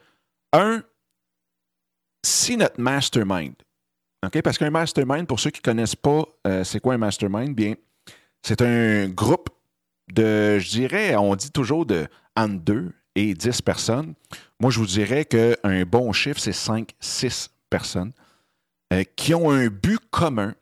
un, 0.54 0.82
si 2.24 2.56
notre 2.56 2.80
mastermind, 2.80 3.54
OK? 4.24 4.42
Parce 4.42 4.56
qu'un 4.58 4.70
mastermind, 4.70 5.28
pour 5.28 5.38
ceux 5.38 5.50
qui 5.50 5.60
ne 5.60 5.70
connaissent 5.70 5.94
pas, 5.94 6.24
euh, 6.46 6.64
c'est 6.64 6.80
quoi 6.80 6.94
un 6.94 6.98
mastermind? 6.98 7.54
Bien, 7.54 7.74
c'est 8.42 8.62
un 8.62 9.08
groupe 9.08 9.50
de, 10.12 10.58
je 10.58 10.70
dirais, 10.70 11.16
on 11.16 11.34
dit 11.34 11.50
toujours 11.50 11.86
de 11.86 12.06
entre 12.36 12.62
2 12.64 12.92
et 13.14 13.34
10 13.34 13.62
personnes. 13.62 14.14
Moi, 14.60 14.70
je 14.70 14.78
vous 14.78 14.86
dirais 14.86 15.24
qu'un 15.24 15.84
bon 15.86 16.12
chiffre, 16.12 16.40
c'est 16.40 16.52
5, 16.52 16.92
6 17.00 17.50
personnes 17.70 18.12
euh, 18.92 19.04
qui 19.16 19.34
ont 19.34 19.50
un 19.50 19.68
but 19.68 20.00
commun, 20.10 20.54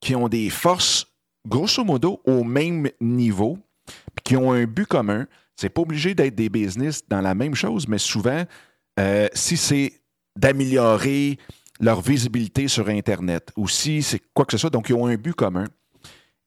qui 0.00 0.16
ont 0.16 0.28
des 0.28 0.50
forces, 0.50 1.06
grosso 1.46 1.84
modo, 1.84 2.20
au 2.24 2.44
même 2.44 2.90
niveau, 3.00 3.58
qui 4.24 4.36
ont 4.36 4.52
un 4.52 4.64
but 4.64 4.86
commun. 4.86 5.26
C'est 5.54 5.68
pas 5.68 5.82
obligé 5.82 6.14
d'être 6.14 6.34
des 6.34 6.48
business 6.48 7.06
dans 7.08 7.20
la 7.20 7.34
même 7.34 7.54
chose, 7.54 7.88
mais 7.88 7.98
souvent, 7.98 8.44
euh, 8.98 9.28
si 9.32 9.56
c'est 9.56 9.92
d'améliorer 10.36 11.38
leur 11.80 12.00
visibilité 12.00 12.68
sur 12.68 12.88
Internet 12.88 13.52
ou 13.56 13.68
si 13.68 14.02
c'est 14.02 14.20
quoi 14.34 14.44
que 14.44 14.52
ce 14.52 14.58
soit, 14.58 14.70
donc 14.70 14.88
ils 14.88 14.94
ont 14.94 15.06
un 15.06 15.16
but 15.16 15.34
commun 15.34 15.66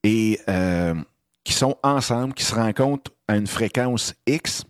et 0.02 0.38
euh, 0.48 0.94
qui 1.44 1.52
sont 1.52 1.76
ensemble, 1.82 2.34
qui 2.34 2.44
se 2.44 2.54
rencontrent 2.54 3.10
à 3.28 3.36
une 3.36 3.46
fréquence 3.46 4.14
X, 4.26 4.64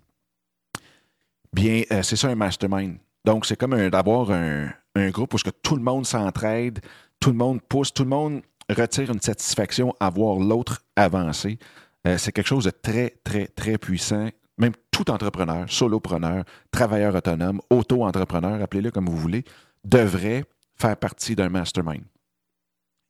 bien, 1.52 1.82
euh, 1.92 2.02
c'est 2.02 2.16
ça 2.16 2.28
un 2.28 2.34
mastermind. 2.34 2.98
Donc, 3.24 3.46
c'est 3.46 3.56
comme 3.56 3.88
d'avoir 3.90 4.30
un, 4.30 4.70
groupe 5.10 5.34
où 5.34 5.36
que 5.38 5.50
tout 5.50 5.76
le 5.76 5.82
monde 5.82 6.06
s'entraide, 6.06 6.80
tout 7.20 7.30
le 7.30 7.36
monde 7.36 7.60
pousse, 7.62 7.92
tout 7.92 8.02
le 8.02 8.10
monde 8.10 8.42
retire 8.68 9.10
une 9.10 9.20
satisfaction 9.20 9.94
à 10.00 10.10
voir 10.10 10.38
l'autre 10.38 10.82
avancer. 10.96 11.58
c'est 12.04 12.32
quelque 12.32 12.46
chose 12.46 12.64
de 12.64 12.70
très, 12.70 13.10
très, 13.22 13.46
très 13.46 13.78
puissant 13.78 14.28
même 14.58 14.72
tout 14.90 15.10
entrepreneur, 15.10 15.70
solopreneur, 15.70 16.44
travailleur 16.70 17.14
autonome, 17.14 17.60
auto-entrepreneur, 17.70 18.62
appelez-le 18.62 18.90
comme 18.90 19.06
vous 19.06 19.16
voulez, 19.16 19.44
devrait 19.84 20.44
faire 20.76 20.96
partie 20.96 21.34
d'un 21.34 21.48
mastermind. 21.48 22.04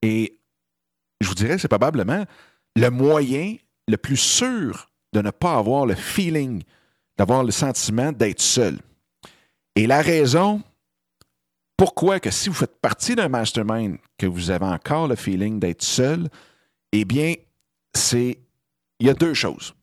Et 0.02 0.38
je 1.20 1.28
vous 1.28 1.34
dirais, 1.34 1.58
c'est 1.58 1.68
probablement 1.68 2.24
le 2.76 2.88
moyen 2.90 3.56
le 3.88 3.96
plus 3.96 4.16
sûr 4.16 4.90
de 5.12 5.20
ne 5.20 5.30
pas 5.30 5.56
avoir 5.56 5.86
le 5.86 5.94
feeling, 5.94 6.62
d'avoir 7.16 7.44
le 7.44 7.50
sentiment 7.50 8.12
d'être 8.12 8.40
seul. 8.40 8.78
Et 9.76 9.86
la 9.86 10.02
raison 10.02 10.62
pourquoi 11.82 12.20
que 12.20 12.30
si 12.30 12.48
vous 12.48 12.54
faites 12.54 12.80
partie 12.80 13.16
d'un 13.16 13.28
mastermind, 13.28 13.98
que 14.16 14.26
vous 14.26 14.50
avez 14.50 14.66
encore 14.66 15.08
le 15.08 15.16
feeling 15.16 15.58
d'être 15.58 15.82
seul, 15.82 16.28
eh 16.92 17.04
bien, 17.04 17.34
c'est 17.92 18.38
il 19.00 19.08
y 19.08 19.10
a 19.10 19.14
deux 19.14 19.34
choses. 19.34 19.74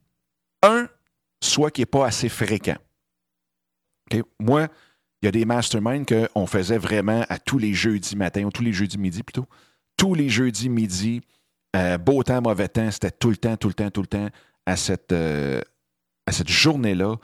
Un, 0.63 0.87
soit 1.43 1.71
qui 1.71 1.81
n'est 1.81 1.85
pas 1.85 2.05
assez 2.05 2.29
fréquent. 2.29 2.77
Moi, 4.39 4.69
il 5.21 5.25
y 5.25 5.27
a 5.27 5.31
des 5.31 5.43
masterminds 5.43 6.05
qu'on 6.05 6.47
faisait 6.47 6.77
vraiment 6.77 7.25
à 7.27 7.37
tous 7.37 7.57
les 7.57 7.73
jeudis 7.73 8.15
matin, 8.15 8.43
ou 8.45 8.49
tous 8.49 8.63
les 8.63 8.71
jeudis 8.71 8.97
midi 8.97 9.21
plutôt. 9.21 9.47
Tous 9.97 10.13
les 10.13 10.29
jeudis 10.29 10.69
midi, 10.69 11.19
euh, 11.75 11.97
beau 11.97 12.23
temps, 12.23 12.41
mauvais 12.41 12.67
temps, 12.67 12.89
c'était 12.91 13.11
tout 13.11 13.29
le 13.29 13.37
temps, 13.37 13.57
tout 13.57 13.67
le 13.67 13.73
temps, 13.73 13.89
tout 13.89 14.01
le 14.01 14.07
temps 14.07 14.27
à 14.65 14.75
cette, 14.75 15.11
euh, 15.11 15.61
journée-là. 16.45 17.15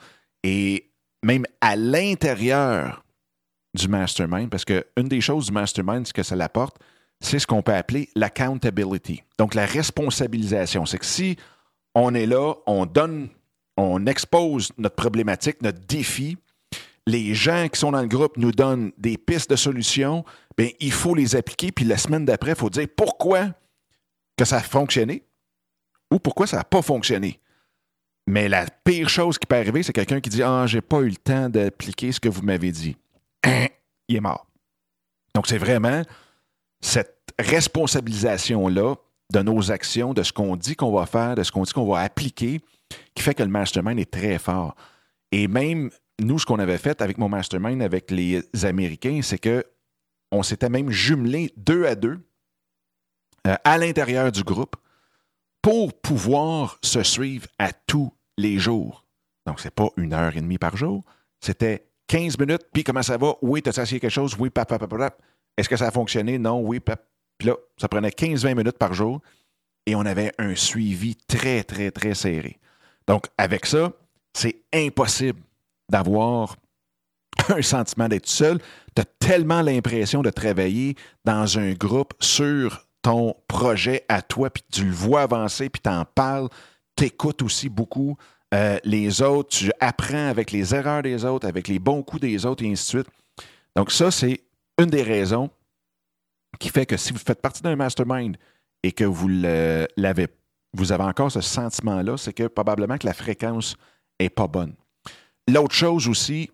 Et 0.42 0.90
même 1.22 1.44
à 1.60 1.76
l'intérieur 1.76 3.04
du 3.74 3.88
mastermind, 3.88 4.48
parce 4.48 4.64
qu'une 4.64 5.08
des 5.08 5.20
choses 5.20 5.46
du 5.46 5.52
mastermind, 5.52 6.06
ce 6.06 6.12
que 6.12 6.22
ça 6.22 6.36
l'apporte, 6.36 6.76
c'est 7.20 7.38
ce 7.38 7.46
qu'on 7.46 7.62
peut 7.62 7.74
appeler 7.74 8.08
l'accountability. 8.14 9.22
Donc, 9.38 9.54
la 9.54 9.66
responsabilisation. 9.66 10.86
C'est 10.86 10.98
que 10.98 11.06
si 11.06 11.36
on 11.94 12.14
est 12.14 12.26
là, 12.26 12.54
on 12.66 12.86
donne 12.86 13.28
on 13.76 14.06
expose 14.06 14.70
notre 14.78 14.96
problématique, 14.96 15.62
notre 15.62 15.80
défi. 15.86 16.36
Les 17.06 17.34
gens 17.34 17.68
qui 17.68 17.78
sont 17.78 17.92
dans 17.92 18.00
le 18.00 18.08
groupe 18.08 18.36
nous 18.36 18.52
donnent 18.52 18.90
des 18.98 19.16
pistes 19.16 19.50
de 19.50 19.56
solutions. 19.56 20.24
Bien, 20.56 20.70
il 20.80 20.92
faut 20.92 21.14
les 21.14 21.36
appliquer. 21.36 21.70
Puis 21.70 21.84
la 21.84 21.98
semaine 21.98 22.24
d'après, 22.24 22.52
il 22.52 22.56
faut 22.56 22.70
dire 22.70 22.86
pourquoi 22.96 23.50
que 24.36 24.44
ça 24.44 24.56
a 24.56 24.62
fonctionné 24.62 25.24
ou 26.10 26.18
pourquoi 26.18 26.46
ça 26.46 26.58
n'a 26.58 26.64
pas 26.64 26.82
fonctionné. 26.82 27.40
Mais 28.26 28.48
la 28.48 28.66
pire 28.84 29.08
chose 29.08 29.38
qui 29.38 29.46
peut 29.46 29.56
arriver, 29.56 29.82
c'est 29.82 29.92
quelqu'un 29.92 30.20
qui 30.20 30.30
dit 30.30 30.42
Ah, 30.42 30.64
j'ai 30.66 30.80
pas 30.80 31.00
eu 31.00 31.08
le 31.08 31.16
temps 31.16 31.48
d'appliquer 31.48 32.12
ce 32.12 32.20
que 32.20 32.28
vous 32.28 32.42
m'avez 32.42 32.72
dit. 32.72 32.96
Hein? 33.44 33.66
Il 34.08 34.16
est 34.16 34.20
mort. 34.20 34.46
Donc, 35.34 35.46
c'est 35.46 35.58
vraiment 35.58 36.02
cette 36.80 37.16
responsabilisation-là 37.38 38.94
de 39.32 39.42
nos 39.42 39.70
actions, 39.70 40.14
de 40.14 40.22
ce 40.22 40.32
qu'on 40.32 40.56
dit 40.56 40.76
qu'on 40.76 40.92
va 40.92 41.06
faire, 41.06 41.34
de 41.34 41.42
ce 41.42 41.52
qu'on 41.52 41.62
dit 41.62 41.72
qu'on 41.72 41.90
va 41.90 42.00
appliquer, 42.00 42.60
qui 43.14 43.22
fait 43.22 43.34
que 43.34 43.42
le 43.42 43.48
mastermind 43.48 43.98
est 43.98 44.10
très 44.10 44.38
fort. 44.38 44.74
Et 45.32 45.48
même 45.48 45.90
nous, 46.20 46.38
ce 46.38 46.46
qu'on 46.46 46.58
avait 46.58 46.78
fait 46.78 47.02
avec 47.02 47.18
mon 47.18 47.28
mastermind 47.28 47.82
avec 47.82 48.10
les 48.10 48.42
Américains, 48.62 49.20
c'est 49.22 49.38
que 49.38 49.64
on 50.32 50.42
s'était 50.42 50.68
même 50.68 50.90
jumelé 50.90 51.52
deux 51.56 51.86
à 51.86 51.94
deux 51.94 52.18
à 53.64 53.78
l'intérieur 53.78 54.32
du 54.32 54.42
groupe 54.42 54.76
pour 55.62 55.92
pouvoir 56.00 56.78
se 56.82 57.02
suivre 57.02 57.46
à 57.58 57.72
tous 57.72 58.12
les 58.38 58.58
jours. 58.58 59.04
Donc, 59.46 59.60
c'est 59.60 59.74
pas 59.74 59.88
une 59.96 60.12
heure 60.12 60.36
et 60.36 60.40
demie 60.40 60.58
par 60.58 60.76
jour. 60.76 61.04
C'était 61.40 61.86
15 62.08 62.38
minutes, 62.38 62.66
puis 62.72 62.84
comment 62.84 63.02
ça 63.02 63.16
va? 63.16 63.34
Oui, 63.42 63.62
t'as 63.62 63.70
essayé 63.70 64.00
quelque 64.00 64.10
chose? 64.10 64.36
Oui, 64.38 64.50
pap, 64.50 64.68
pap, 64.68 64.86
pap, 64.86 65.22
Est-ce 65.56 65.68
que 65.68 65.76
ça 65.76 65.88
a 65.88 65.90
fonctionné? 65.90 66.38
Non, 66.38 66.60
oui, 66.60 66.80
pap. 66.80 67.04
Puis 67.38 67.48
là, 67.48 67.54
ça 67.76 67.88
prenait 67.88 68.08
15-20 68.08 68.56
minutes 68.56 68.78
par 68.78 68.94
jour 68.94 69.20
et 69.86 69.94
on 69.94 70.00
avait 70.00 70.32
un 70.38 70.54
suivi 70.54 71.16
très, 71.16 71.62
très, 71.62 71.90
très 71.90 72.14
serré. 72.14 72.58
Donc, 73.06 73.26
avec 73.38 73.66
ça, 73.66 73.92
c'est 74.34 74.62
impossible 74.72 75.40
d'avoir 75.88 76.56
un 77.48 77.62
sentiment 77.62 78.08
d'être 78.08 78.28
seul. 78.28 78.58
Tu 78.94 79.02
as 79.02 79.04
tellement 79.04 79.62
l'impression 79.62 80.22
de 80.22 80.30
travailler 80.30 80.96
dans 81.24 81.58
un 81.58 81.72
groupe 81.72 82.14
sur 82.20 82.85
ton 83.06 83.36
projet 83.46 84.04
à 84.08 84.20
toi, 84.20 84.50
puis 84.50 84.64
tu 84.72 84.84
le 84.84 84.90
vois 84.90 85.22
avancer, 85.22 85.68
puis 85.68 85.80
tu 85.80 85.88
en 85.88 86.04
parles, 86.04 86.48
tu 86.96 87.04
écoutes 87.04 87.40
aussi 87.42 87.68
beaucoup 87.68 88.16
euh, 88.52 88.80
les 88.82 89.22
autres, 89.22 89.50
tu 89.50 89.70
apprends 89.78 90.26
avec 90.26 90.50
les 90.50 90.74
erreurs 90.74 91.02
des 91.02 91.24
autres, 91.24 91.46
avec 91.46 91.68
les 91.68 91.78
bons 91.78 92.02
coups 92.02 92.22
des 92.22 92.44
autres, 92.44 92.64
et 92.64 92.72
ainsi 92.72 92.96
de 92.96 93.02
suite. 93.02 93.14
Donc, 93.76 93.92
ça, 93.92 94.10
c'est 94.10 94.40
une 94.80 94.90
des 94.90 95.04
raisons 95.04 95.50
qui 96.58 96.68
fait 96.68 96.84
que 96.84 96.96
si 96.96 97.12
vous 97.12 97.20
faites 97.20 97.40
partie 97.40 97.62
d'un 97.62 97.76
mastermind 97.76 98.36
et 98.82 98.90
que 98.90 99.04
vous 99.04 99.28
l'avez, 99.28 100.26
vous 100.72 100.90
avez 100.90 101.04
encore 101.04 101.30
ce 101.30 101.40
sentiment-là, 101.40 102.16
c'est 102.16 102.32
que 102.32 102.48
probablement 102.48 102.98
que 102.98 103.06
la 103.06 103.14
fréquence 103.14 103.76
n'est 104.18 104.30
pas 104.30 104.48
bonne. 104.48 104.74
L'autre 105.46 105.76
chose 105.76 106.08
aussi, 106.08 106.50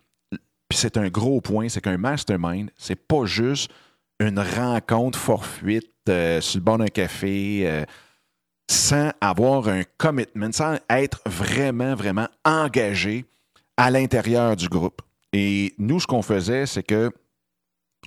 puis 0.69 0.77
c'est 0.77 0.97
un 0.97 1.07
gros 1.07 1.41
point, 1.41 1.67
c'est 1.67 1.81
qu'un 1.81 1.97
mastermind, 1.97 2.69
c'est 2.77 3.07
pas 3.07 3.25
juste 3.25 3.71
une 4.19 4.37
rencontre 4.39 5.17
fortuite 5.17 5.92
euh, 6.09 6.41
sur 6.41 6.59
le 6.59 6.63
bord 6.63 6.77
d'un 6.77 6.87
café 6.87 7.63
euh, 7.65 7.85
sans 8.69 9.11
avoir 9.21 9.67
un 9.67 9.83
commitment, 9.97 10.51
sans 10.51 10.77
être 10.89 11.21
vraiment, 11.25 11.95
vraiment 11.95 12.27
engagé 12.45 13.25
à 13.77 13.91
l'intérieur 13.91 14.55
du 14.55 14.67
groupe. 14.67 15.01
Et 15.33 15.73
nous, 15.77 15.99
ce 15.99 16.07
qu'on 16.07 16.21
faisait, 16.21 16.65
c'est 16.65 16.83
que 16.83 17.11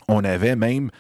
on 0.09 0.25
avait 0.25 0.57
même 0.57 0.91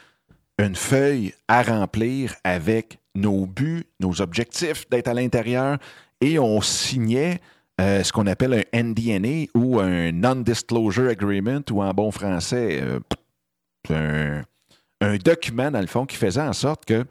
une 0.58 0.74
feuille 0.74 1.34
à 1.48 1.62
remplir 1.62 2.34
avec 2.44 2.98
nos 3.14 3.46
buts, 3.46 3.84
nos 4.00 4.20
objectifs 4.20 4.88
d'être 4.90 5.08
à 5.08 5.14
l'intérieur 5.14 5.78
et 6.20 6.38
on 6.38 6.60
signait 6.60 7.40
euh, 7.80 8.02
ce 8.02 8.12
qu'on 8.12 8.26
appelle 8.26 8.64
un 8.72 8.82
NDNA 8.82 9.46
ou 9.54 9.80
un 9.80 10.12
Non-Disclosure 10.12 11.10
Agreement 11.10 11.60
ou 11.70 11.82
en 11.82 11.92
bon 11.92 12.10
français, 12.10 12.82
un, 13.90 14.42
un, 15.00 15.16
document 15.16 15.70
dans 15.70 15.80
le 15.80 15.86
fond 15.86 16.06
qui 16.06 16.16
faisait 16.16 16.40
en 16.40 16.52
sorte 16.52 16.84
que 16.84 17.04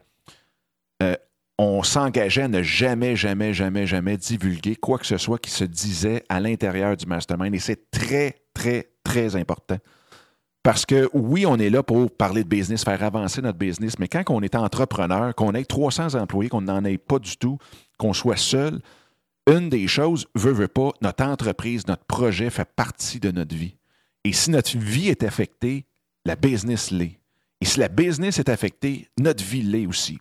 euh, 1.03 1.15
on 1.57 1.83
s'engageait 1.83 2.43
à 2.43 2.47
ne 2.47 2.61
jamais, 2.61 3.15
jamais, 3.15 3.53
jamais, 3.53 3.87
jamais 3.87 4.17
divulguer 4.17 4.75
quoi 4.75 4.97
que 4.97 5.05
ce 5.05 5.17
soit 5.17 5.39
qui 5.39 5.51
se 5.51 5.63
disait 5.63 6.23
à 6.29 6.39
l'intérieur 6.39 6.97
du 6.97 7.05
mastermind. 7.05 7.53
Et 7.55 7.59
c'est 7.59 7.89
très, 7.91 8.35
très, 8.53 8.89
très 9.03 9.35
important. 9.35 9.77
Parce 10.63 10.85
que 10.85 11.09
oui, 11.13 11.45
on 11.45 11.57
est 11.57 11.69
là 11.69 11.83
pour 11.83 12.09
parler 12.09 12.43
de 12.43 12.49
business, 12.49 12.83
faire 12.83 13.03
avancer 13.03 13.41
notre 13.41 13.59
business, 13.59 13.99
mais 13.99 14.07
quand 14.07 14.23
on 14.29 14.41
est 14.41 14.55
entrepreneur, 14.55 15.35
qu'on 15.35 15.53
ait 15.53 15.63
300 15.63 16.15
employés, 16.15 16.49
qu'on 16.49 16.61
n'en 16.61 16.83
ait 16.83 16.97
pas 16.97 17.19
du 17.19 17.37
tout, 17.37 17.59
qu'on 17.99 18.13
soit 18.13 18.35
seul, 18.35 18.81
une 19.47 19.69
des 19.69 19.87
choses, 19.87 20.25
veut, 20.33 20.51
veut 20.51 20.67
pas, 20.67 20.91
notre 21.01 21.23
entreprise, 21.23 21.85
notre 21.87 22.05
projet 22.05 22.49
fait 22.49 22.67
partie 22.75 23.19
de 23.19 23.29
notre 23.29 23.55
vie. 23.55 23.77
Et 24.23 24.33
si 24.33 24.49
notre 24.49 24.75
vie 24.75 25.09
est 25.09 25.21
affectée, 25.21 25.85
la 26.25 26.35
business 26.35 26.89
l'est. 26.89 27.19
Et 27.65 27.67
si 27.67 27.79
la 27.79 27.87
business 27.87 28.37
est 28.37 28.49
affectée, 28.49 29.09
notre 29.19 29.43
vie 29.43 29.63
l'est 29.63 29.87
aussi. 29.87 30.19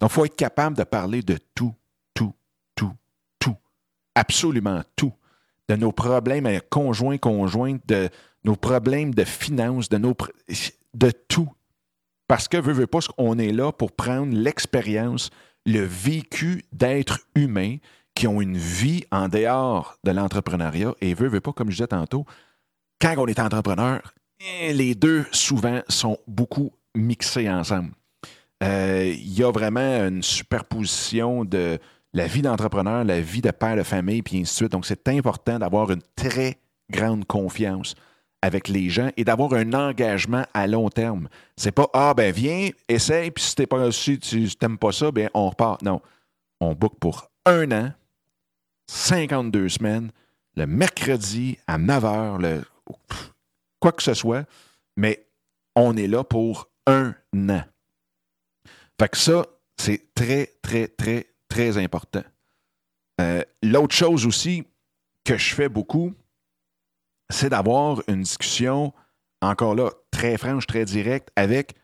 Donc, 0.00 0.10
il 0.10 0.14
faut 0.14 0.24
être 0.24 0.34
capable 0.34 0.78
de 0.78 0.84
parler 0.84 1.20
de 1.20 1.36
tout, 1.54 1.74
tout, 2.14 2.32
tout, 2.74 2.94
tout. 3.38 3.56
Absolument 4.14 4.80
tout. 4.96 5.12
De 5.68 5.76
nos 5.76 5.92
problèmes 5.92 6.48
conjoints, 6.70 7.18
conjointes, 7.18 7.86
de 7.86 8.08
nos 8.44 8.56
problèmes 8.56 9.14
de 9.14 9.24
finances, 9.24 9.90
de, 9.90 9.98
nos, 9.98 10.16
de 10.94 11.10
tout. 11.28 11.50
Parce 12.26 12.48
que, 12.48 12.56
veut, 12.56 12.72
veut 12.72 12.86
pas, 12.86 13.00
on 13.18 13.38
est 13.38 13.52
là 13.52 13.72
pour 13.72 13.92
prendre 13.92 14.34
l'expérience, 14.34 15.28
le 15.66 15.80
vécu 15.80 16.64
d'êtres 16.72 17.20
humains 17.34 17.76
qui 18.14 18.26
ont 18.26 18.40
une 18.40 18.56
vie 18.56 19.04
en 19.12 19.28
dehors 19.28 19.98
de 20.02 20.12
l'entrepreneuriat. 20.12 20.94
Et 21.02 21.12
veut, 21.12 21.28
veut 21.28 21.42
pas, 21.42 21.52
comme 21.52 21.68
je 21.68 21.76
disais 21.76 21.88
tantôt, 21.88 22.24
quand 23.02 23.14
on 23.18 23.26
est 23.26 23.38
entrepreneur, 23.38 24.00
les 24.40 24.94
deux, 24.94 25.26
souvent, 25.32 25.80
sont 25.88 26.18
beaucoup 26.26 26.72
mixés 26.94 27.48
ensemble. 27.48 27.90
Euh, 28.62 29.14
il 29.16 29.38
y 29.38 29.42
a 29.42 29.50
vraiment 29.50 30.06
une 30.06 30.22
superposition 30.22 31.44
de 31.44 31.78
la 32.12 32.26
vie 32.26 32.42
d'entrepreneur, 32.42 33.04
la 33.04 33.20
vie 33.20 33.40
de 33.40 33.50
père 33.50 33.76
de 33.76 33.82
famille, 33.82 34.22
puis 34.22 34.40
ainsi 34.40 34.52
de 34.52 34.56
suite. 34.56 34.72
Donc, 34.72 34.86
c'est 34.86 35.08
important 35.08 35.58
d'avoir 35.58 35.90
une 35.90 36.02
très 36.16 36.58
grande 36.90 37.24
confiance 37.24 37.94
avec 38.42 38.68
les 38.68 38.88
gens 38.88 39.10
et 39.16 39.24
d'avoir 39.24 39.52
un 39.54 39.72
engagement 39.74 40.44
à 40.54 40.66
long 40.66 40.88
terme. 40.88 41.28
C'est 41.56 41.72
pas 41.72 41.88
Ah, 41.92 42.14
ben 42.14 42.32
viens, 42.32 42.70
essaye, 42.88 43.30
puis 43.30 43.44
si, 43.44 43.54
t'es 43.54 43.66
pas, 43.66 43.92
si 43.92 44.18
tu 44.18 44.48
n'aimes 44.60 44.78
pas 44.78 44.92
ça, 44.92 45.10
ben 45.10 45.28
on 45.34 45.50
repart. 45.50 45.82
Non. 45.82 46.00
On 46.60 46.74
book 46.74 46.94
pour 46.98 47.30
un 47.46 47.70
an, 47.72 47.92
52 48.86 49.68
semaines, 49.68 50.10
le 50.56 50.66
mercredi 50.66 51.58
à 51.66 51.78
9 51.78 52.04
h, 52.04 52.40
le, 52.40 52.62
quoi 53.80 53.92
que 53.92 54.02
ce 54.02 54.14
soit, 54.14 54.46
mais 54.96 55.26
on 55.74 55.96
est 55.96 56.06
là 56.06 56.24
pour 56.24 56.68
un 56.86 57.14
an. 57.34 57.62
Fait 59.00 59.08
que 59.08 59.16
ça, 59.16 59.46
c'est 59.78 60.14
très, 60.14 60.46
très, 60.62 60.88
très, 60.88 61.26
très 61.48 61.78
important. 61.78 62.22
Euh, 63.20 63.42
l'autre 63.62 63.94
chose 63.94 64.26
aussi 64.26 64.64
que 65.24 65.36
je 65.36 65.54
fais 65.54 65.68
beaucoup, 65.68 66.12
c'est 67.30 67.48
d'avoir 67.48 68.02
une 68.08 68.22
discussion, 68.22 68.92
encore 69.40 69.74
là, 69.74 69.90
très 70.10 70.36
franche, 70.36 70.66
très 70.66 70.84
directe, 70.84 71.30
avec 71.36 71.74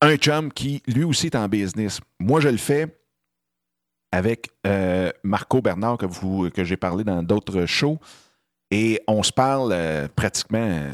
un 0.00 0.16
chum 0.16 0.52
qui, 0.52 0.82
lui 0.86 1.04
aussi, 1.04 1.26
est 1.26 1.36
en 1.36 1.48
business. 1.48 2.00
Moi, 2.18 2.40
je 2.40 2.48
le 2.48 2.56
fais 2.56 2.94
avec 4.12 4.50
euh, 4.66 5.10
Marco 5.22 5.60
Bernard, 5.60 5.98
que, 5.98 6.48
que 6.48 6.64
j'ai 6.64 6.76
parlé 6.76 7.04
dans 7.04 7.22
d'autres 7.22 7.66
shows. 7.66 7.98
Et 8.70 9.00
on 9.06 9.22
se 9.22 9.32
parle 9.32 9.72
euh, 9.72 10.08
pratiquement, 10.14 10.58
euh, 10.58 10.90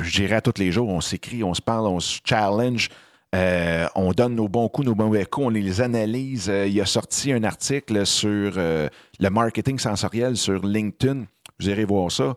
je 0.00 0.22
dirais 0.22 0.40
tous 0.40 0.58
les 0.58 0.70
jours, 0.70 0.88
on 0.88 1.00
s'écrit, 1.00 1.42
on 1.42 1.52
se 1.52 1.62
parle, 1.62 1.88
on 1.88 1.98
se 1.98 2.20
challenge, 2.24 2.88
on 3.32 4.12
donne 4.12 4.36
nos 4.36 4.48
bons 4.48 4.68
coups, 4.68 4.86
nos 4.86 4.94
bons 4.94 5.10
coups, 5.28 5.46
on 5.46 5.50
les 5.50 5.80
analyse. 5.80 6.46
il 6.46 6.80
a 6.80 6.86
sorti 6.86 7.32
un 7.32 7.44
article 7.44 8.06
sur 8.06 8.52
le 8.56 9.28
marketing 9.30 9.78
sensoriel 9.78 10.36
sur 10.36 10.64
LinkedIn. 10.64 11.24
Vous 11.60 11.68
irez 11.68 11.84
voir 11.84 12.10
ça. 12.10 12.34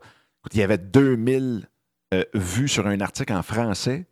Il 0.52 0.58
y 0.58 0.62
avait 0.62 0.76
2000 0.76 1.66
vues 2.34 2.68
sur 2.68 2.86
un 2.86 3.00
article 3.00 3.32
en 3.32 3.42
français. 3.42 4.04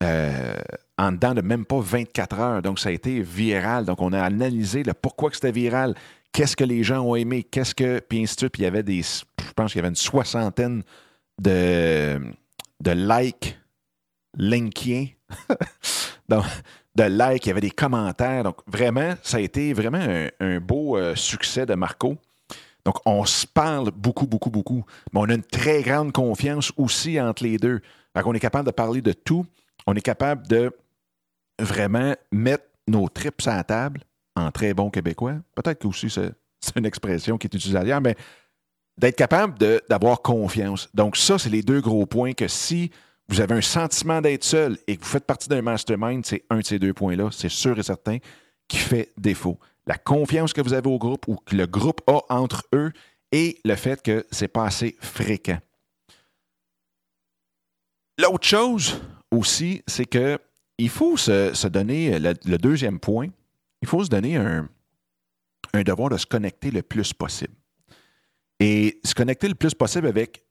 en 0.00 1.12
dedans 1.12 1.34
de 1.34 1.42
même 1.42 1.66
pas 1.66 1.80
24 1.80 2.40
heures. 2.40 2.62
Donc, 2.62 2.78
ça 2.78 2.88
a 2.88 2.92
été 2.92 3.20
viral. 3.20 3.84
Donc, 3.84 4.00
on 4.00 4.14
a 4.14 4.22
analysé 4.22 4.82
le 4.82 4.94
pourquoi 4.94 5.28
que 5.28 5.36
c'était 5.36 5.52
viral, 5.52 5.94
qu'est-ce 6.34 6.56
que 6.56 6.64
les 6.64 6.82
gens 6.82 7.00
ont 7.00 7.16
aimé, 7.16 7.42
qu'est-ce 7.44 7.74
que. 7.74 8.00
Puis 8.00 8.22
ainsi. 8.22 8.36
Puis 8.50 8.62
il 8.62 8.64
y 8.64 8.66
avait 8.66 8.82
des. 8.82 9.00
Je 9.00 9.52
pense 9.56 9.72
qu'il 9.72 9.78
y 9.78 9.80
avait 9.80 9.88
une 9.88 9.96
soixantaine 9.96 10.82
de, 11.40 12.20
likes 12.84 13.58
linkiens. 14.36 15.06
Donc, 16.28 16.44
de 16.94 17.04
likes, 17.04 17.46
il 17.46 17.48
y 17.48 17.52
avait 17.52 17.60
des 17.62 17.70
commentaires. 17.70 18.42
Donc, 18.44 18.58
vraiment, 18.66 19.14
ça 19.22 19.38
a 19.38 19.40
été 19.40 19.72
vraiment 19.72 20.26
un, 20.40 20.60
beau 20.60 20.96
euh, 20.96 21.14
succès 21.14 21.64
de 21.64 21.74
Marco. 21.74 22.16
Donc, 22.84 22.96
on 23.06 23.24
se 23.24 23.46
parle 23.46 23.90
beaucoup, 23.92 24.26
beaucoup, 24.26 24.50
beaucoup. 24.50 24.84
Mais 25.12 25.20
on 25.20 25.28
a 25.30 25.34
une 25.34 25.42
très 25.42 25.82
grande 25.82 26.12
confiance 26.12 26.72
aussi 26.76 27.20
entre 27.20 27.44
les 27.44 27.56
deux. 27.56 27.80
Donc, 28.14 28.26
on 28.26 28.34
est 28.34 28.40
capable 28.40 28.66
de 28.66 28.72
parler 28.72 29.00
de 29.00 29.12
tout. 29.12 29.46
On 29.86 29.94
est 29.94 30.02
capable 30.02 30.46
de 30.46 30.70
vraiment 31.58 32.14
mettre 32.32 32.64
nos 32.86 33.08
trips 33.08 33.46
à 33.46 33.56
la 33.56 33.64
table 33.64 34.00
en 34.36 34.50
très 34.50 34.74
bon 34.74 34.90
québécois. 34.90 35.36
Peut-être 35.54 35.80
que 35.80 35.88
aussi 35.88 36.10
c'est 36.10 36.32
une 36.76 36.86
expression 36.86 37.38
qui 37.38 37.46
est 37.46 37.54
utilisée 37.54 37.78
ailleurs, 37.78 38.00
mais 38.00 38.16
d'être 38.98 39.16
capable 39.16 39.58
d'avoir 39.88 40.22
confiance. 40.22 40.88
Donc, 40.94 41.16
ça, 41.16 41.38
c'est 41.38 41.50
les 41.50 41.62
deux 41.62 41.80
gros 41.80 42.06
points 42.06 42.32
que 42.32 42.48
si 42.48 42.90
vous 43.28 43.40
avez 43.40 43.54
un 43.54 43.60
sentiment 43.60 44.20
d'être 44.20 44.44
seul 44.44 44.78
et 44.86 44.96
que 44.96 45.02
vous 45.02 45.10
faites 45.10 45.26
partie 45.26 45.48
d'un 45.48 45.62
mastermind, 45.62 46.24
c'est 46.24 46.44
un 46.50 46.58
de 46.58 46.64
ces 46.64 46.78
deux 46.78 46.92
points-là, 46.92 47.30
c'est 47.32 47.48
sûr 47.48 47.78
et 47.78 47.82
certain, 47.82 48.18
qui 48.68 48.76
fait 48.76 49.12
défaut. 49.16 49.58
La 49.86 49.96
confiance 49.96 50.52
que 50.52 50.60
vous 50.60 50.72
avez 50.72 50.88
au 50.88 50.98
groupe 50.98 51.26
ou 51.28 51.36
que 51.36 51.56
le 51.56 51.66
groupe 51.66 52.00
a 52.06 52.20
entre 52.28 52.66
eux 52.74 52.92
et 53.32 53.58
le 53.64 53.74
fait 53.74 54.02
que 54.02 54.26
c'est 54.30 54.48
pas 54.48 54.66
assez 54.66 54.96
fréquent. 55.00 55.58
L'autre 58.18 58.46
chose 58.46 59.00
aussi, 59.30 59.82
c'est 59.86 60.06
que 60.06 60.38
il 60.78 60.88
faut 60.88 61.16
se, 61.16 61.66
donner 61.68 62.18
le, 62.18 62.58
deuxième 62.58 62.98
point, 62.98 63.28
il 63.84 63.86
faut 63.86 64.02
se 64.02 64.08
donner 64.08 64.36
un, 64.36 64.66
devoir 65.74 66.08
de 66.08 66.16
se 66.16 66.24
connecter 66.24 66.70
le 66.70 66.80
plus 66.80 67.12
possible. 67.12 67.52
Et 68.58 68.98
se 69.04 69.14
connecter 69.14 69.46
le 69.46 69.54
plus 69.54 69.74
possible 69.74 70.06
avec 70.06 70.42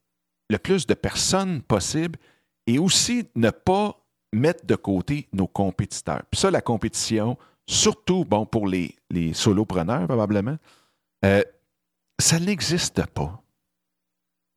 le 0.52 0.60
plus 0.60 0.86
de 0.86 0.94
personnes 0.94 1.64
possible 1.64 2.20
et 2.68 2.78
aussi 2.78 3.28
ne 3.34 3.50
pas 3.50 4.00
mettre 4.34 4.68
de 4.68 4.76
côté 4.76 5.28
nos 5.34 5.48
compétiteurs. 5.48 6.22
Puis 6.30 6.42
ça, 6.42 6.52
la 6.52 6.62
compétition, 6.62 7.36
surtout 7.66 8.24
bon 8.24 8.46
pour 8.46 8.68
les, 8.68 8.96
les 9.10 9.34
solopreneurs 9.34 10.06
probablement, 10.06 10.58
euh, 11.26 11.42
ça 12.20 12.40
n'existe 12.40 13.04
pas. 13.08 13.42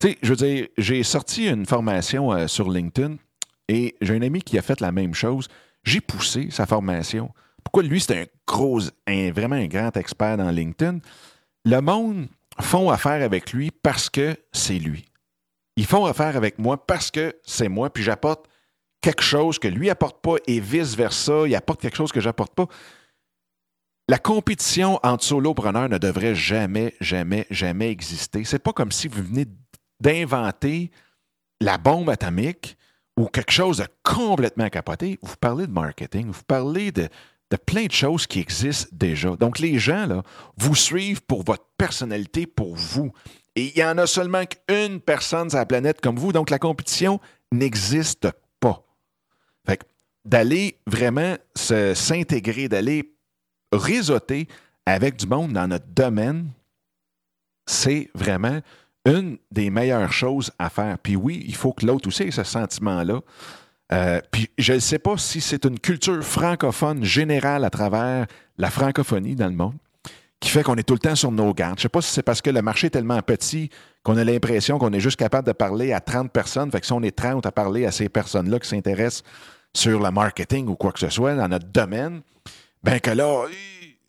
Tu 0.01 0.09
sais, 0.09 0.19
je 0.23 0.29
veux 0.29 0.37
dire, 0.37 0.69
j'ai 0.77 1.03
sorti 1.03 1.49
une 1.49 1.65
formation 1.65 2.31
euh, 2.31 2.47
sur 2.47 2.71
LinkedIn 2.71 3.17
et 3.69 3.97
j'ai 4.03 4.15
un 4.15 4.23
ami 4.23 4.43
qui 4.43 4.59
a 4.59 4.63
fait 4.63 4.83
la 4.83 4.93
même 4.93 5.15
chose. 5.15 5.49
J'ai 5.83 6.03
poussé 6.03 6.51
sa 6.51 6.67
formation. 6.67 7.33
Pourquoi 7.67 7.83
lui, 7.83 8.01
c'est 8.01 8.17
un 8.17 8.27
gros, 8.47 8.81
vraiment 9.09 9.57
un 9.57 9.67
grand 9.67 9.97
expert 9.97 10.37
dans 10.37 10.51
LinkedIn? 10.51 11.01
Le 11.65 11.81
monde 11.81 12.29
font 12.61 12.91
affaire 12.91 13.25
avec 13.25 13.53
lui 13.53 13.73
parce 13.73 14.09
que 14.09 14.37
c'est 14.53 14.79
lui. 14.79 15.05
Ils 15.75 15.85
font 15.85 16.07
affaire 16.07 16.37
avec 16.37 16.61
moi 16.61 16.87
parce 16.87 17.11
que 17.11 17.35
c'est 17.43 17.69
moi, 17.69 17.93
puis 17.93 18.05
j'apporte 18.05 18.47
quelque 19.01 19.25
chose 19.25 19.59
que 19.59 19.67
lui 19.67 19.91
apporte 19.91 20.23
pas 20.23 20.37
et 20.47 20.61
vice-versa. 20.61 21.49
Il 21.49 21.57
apporte 21.57 21.81
quelque 21.81 21.97
chose 21.97 22.13
que 22.13 22.21
j'apporte 22.21 22.55
pas. 22.55 22.69
La 24.09 24.21
compétition 24.21 25.01
entre 25.03 25.25
solopreneurs 25.25 25.89
ne 25.89 25.99
devrait 25.99 26.37
jamais, 26.37 26.95
jamais, 27.01 27.49
jamais 27.51 27.91
exister. 27.91 28.45
C'est 28.45 28.61
pas 28.61 28.73
comme 28.73 28.93
si 28.93 29.09
vous 29.09 29.25
venez 29.25 29.47
d'inventer 29.99 30.93
la 31.61 31.79
bombe 31.79 32.11
atomique 32.11 32.77
ou 33.17 33.27
quelque 33.27 33.51
chose 33.51 33.79
de 33.79 33.89
complètement 34.05 34.69
capoté. 34.69 35.19
Vous 35.21 35.37
parlez 35.41 35.67
de 35.67 35.73
marketing, 35.73 36.31
vous 36.31 36.45
parlez 36.47 36.93
de, 36.93 37.09
de 37.51 37.57
plein 37.57 37.87
de 37.87 37.93
choses 37.93 38.27
qui 38.27 38.41
existent 38.41 38.89
déjà. 38.93 39.37
Donc, 39.37 39.59
les 39.59 39.79
gens, 39.79 40.07
là, 40.07 40.23
vous 40.57 40.75
suivent 40.75 41.23
pour 41.23 41.45
votre 41.45 41.67
personnalité, 41.79 42.47
pour 42.47 42.75
vous. 42.75 43.13
Et 43.55 43.73
il 43.75 43.79
y 43.79 43.85
en 43.85 43.99
a 43.99 44.07
seulement 44.07 44.45
qu'une 44.45 45.01
personne 45.01 45.49
sur 45.49 45.59
la 45.59 45.67
planète 45.67 46.01
comme 46.01 46.17
vous. 46.17 46.33
Donc, 46.33 46.51
la 46.51 46.59
compétition 46.59 47.21
n'existe 47.53 48.29
pas. 48.61 48.83
Fait 49.67 49.81
d'aller 50.25 50.79
vraiment 50.87 51.37
s'intégrer, 51.55 52.69
d'aller 52.69 53.15
réseauter 53.73 54.49
avec 54.85 55.17
du 55.17 55.27
monde 55.27 55.53
dans 55.53 55.69
notre 55.69 55.87
domaine, 55.87 56.51
c'est 57.67 58.11
vraiment 58.15 58.61
une 59.05 59.39
des 59.53 59.71
meilleures 59.71 60.13
choses 60.13 60.51
à 60.59 60.69
faire. 60.69 60.99
Puis 60.99 61.17
oui, 61.17 61.45
il 61.47 61.55
faut 61.55 61.73
que 61.73 61.87
l'autre 61.87 62.09
aussi 62.09 62.25
ait 62.25 62.31
ce 62.31 62.43
sentiment-là. 62.43 63.21
Euh, 63.93 64.21
puis 64.31 64.51
je 64.59 64.73
ne 64.73 64.79
sais 64.79 64.99
pas 64.99 65.17
si 65.17 65.41
c'est 65.41 65.65
une 65.65 65.79
culture 65.79 66.23
francophone 66.25 67.05
générale 67.05 67.65
à 67.65 67.71
travers 67.71 68.27
la 68.59 68.71
francophonie 68.71 69.37
dans 69.37 69.47
le 69.47 69.55
monde 69.55 69.77
qui 70.41 70.51
fait 70.51 70.63
qu'on 70.63 70.75
est 70.75 70.83
tout 70.83 70.95
le 70.95 71.01
temps 71.01 71.15
sur 71.15 71.33
nos 71.33 71.55
gardes. 71.55 71.79
Je 71.79 71.81
ne 71.81 71.83
sais 71.83 71.89
pas 71.89 72.03
si 72.03 72.13
c'est 72.13 72.23
parce 72.23 72.43
que 72.43 72.51
le 72.51 72.61
marché 72.63 72.89
est 72.89 72.91
tellement 72.91 73.21
petit 73.23 73.71
qu'on 74.03 74.17
a 74.17 74.25
l'impression 74.25 74.79
qu'on 74.79 74.93
est 74.93 75.01
juste 75.01 75.19
capable 75.19 75.47
de 75.47 75.53
parler 75.53 75.93
à 75.93 76.01
30 76.01 76.31
personnes. 76.31 76.71
Fait 76.71 76.81
que 76.81 76.87
si 76.87 76.93
on 76.93 77.03
est 77.03 77.17
30 77.17 77.47
à 77.47 77.53
parler 77.53 77.87
à 77.87 77.93
ces 77.93 78.09
personnes-là 78.09 78.59
qui 78.59 78.69
s'intéressent 78.69 79.23
sur 79.75 80.03
le 80.03 80.11
marketing 80.11 80.69
ou 80.69 80.75
quoi 80.75 80.93
que 80.93 80.99
ce 80.99 81.09
soit 81.09 81.35
dans 81.35 81.49
notre 81.49 81.67
domaine, 81.67 82.21
ben 82.83 83.01
que 83.01 83.11
là, 83.11 83.45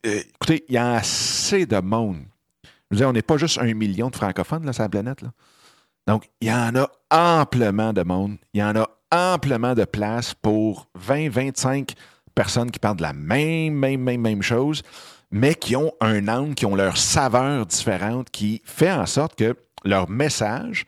euh, 0.06 0.20
écoutez, 0.34 0.66
il 0.68 0.76
y 0.76 0.78
a 0.78 0.96
assez 0.96 1.66
de 1.66 1.80
monde 1.80 2.26
je 2.90 2.96
veux 2.96 3.00
dire, 3.00 3.10
on 3.10 3.13
n'est 3.13 3.22
pas 3.22 3.38
juste 3.38 3.58
un 3.58 3.74
million 3.74 4.10
de 4.10 4.16
francophones 4.16 4.72
sur 4.72 4.84
la 4.84 4.90
planète. 4.90 5.22
Là. 5.22 5.32
Donc, 6.08 6.30
il 6.40 6.48
y 6.48 6.52
en 6.52 6.74
a 6.76 6.90
amplement 7.12 7.92
de 7.92 8.04
monde. 8.04 8.38
Il 8.54 8.62
y 8.62 8.63
en 8.63 8.76
a 8.76 8.90
amplement 9.12 9.74
de 9.74 9.86
place 9.86 10.34
pour 10.34 10.89
20, 10.96 11.30
25 11.30 11.93
personnes 12.36 12.72
qui 12.72 12.80
parlent 12.80 12.98
de 12.98 13.04
la 13.04 13.13
même, 13.13 13.74
même, 13.74 14.02
même, 14.02 14.22
même 14.22 14.41
chose, 14.41 14.84
mais 15.32 15.56
qui 15.56 15.76
ont 15.76 15.93
un 16.00 16.28
angle, 16.28 16.56
qui 16.56 16.65
ont 16.65 16.76
leur 16.76 16.98
saveur 16.98 17.65
différente, 17.65 18.30
qui 18.30 18.62
fait 18.63 18.91
en 18.91 19.06
sorte 19.06 19.36
que 19.36 19.56
leur 19.84 20.10
message 20.10 20.86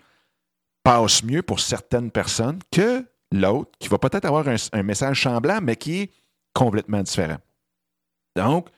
passe 0.84 1.23
mieux 1.23 1.41
pour 1.41 1.60
certaines 1.60 2.12
personnes 2.12 2.60
que 2.71 3.05
l'autre, 3.32 3.71
qui 3.79 3.89
va 3.89 3.97
peut-être 3.97 4.25
avoir 4.25 4.45
un, 4.47 4.84
message 4.84 5.23
semblant, 5.23 5.60
mais 5.62 5.75
qui 5.75 6.01
est 6.01 6.12
complètement 6.53 7.03
différent. 7.03 7.38
Donc, 8.36 8.69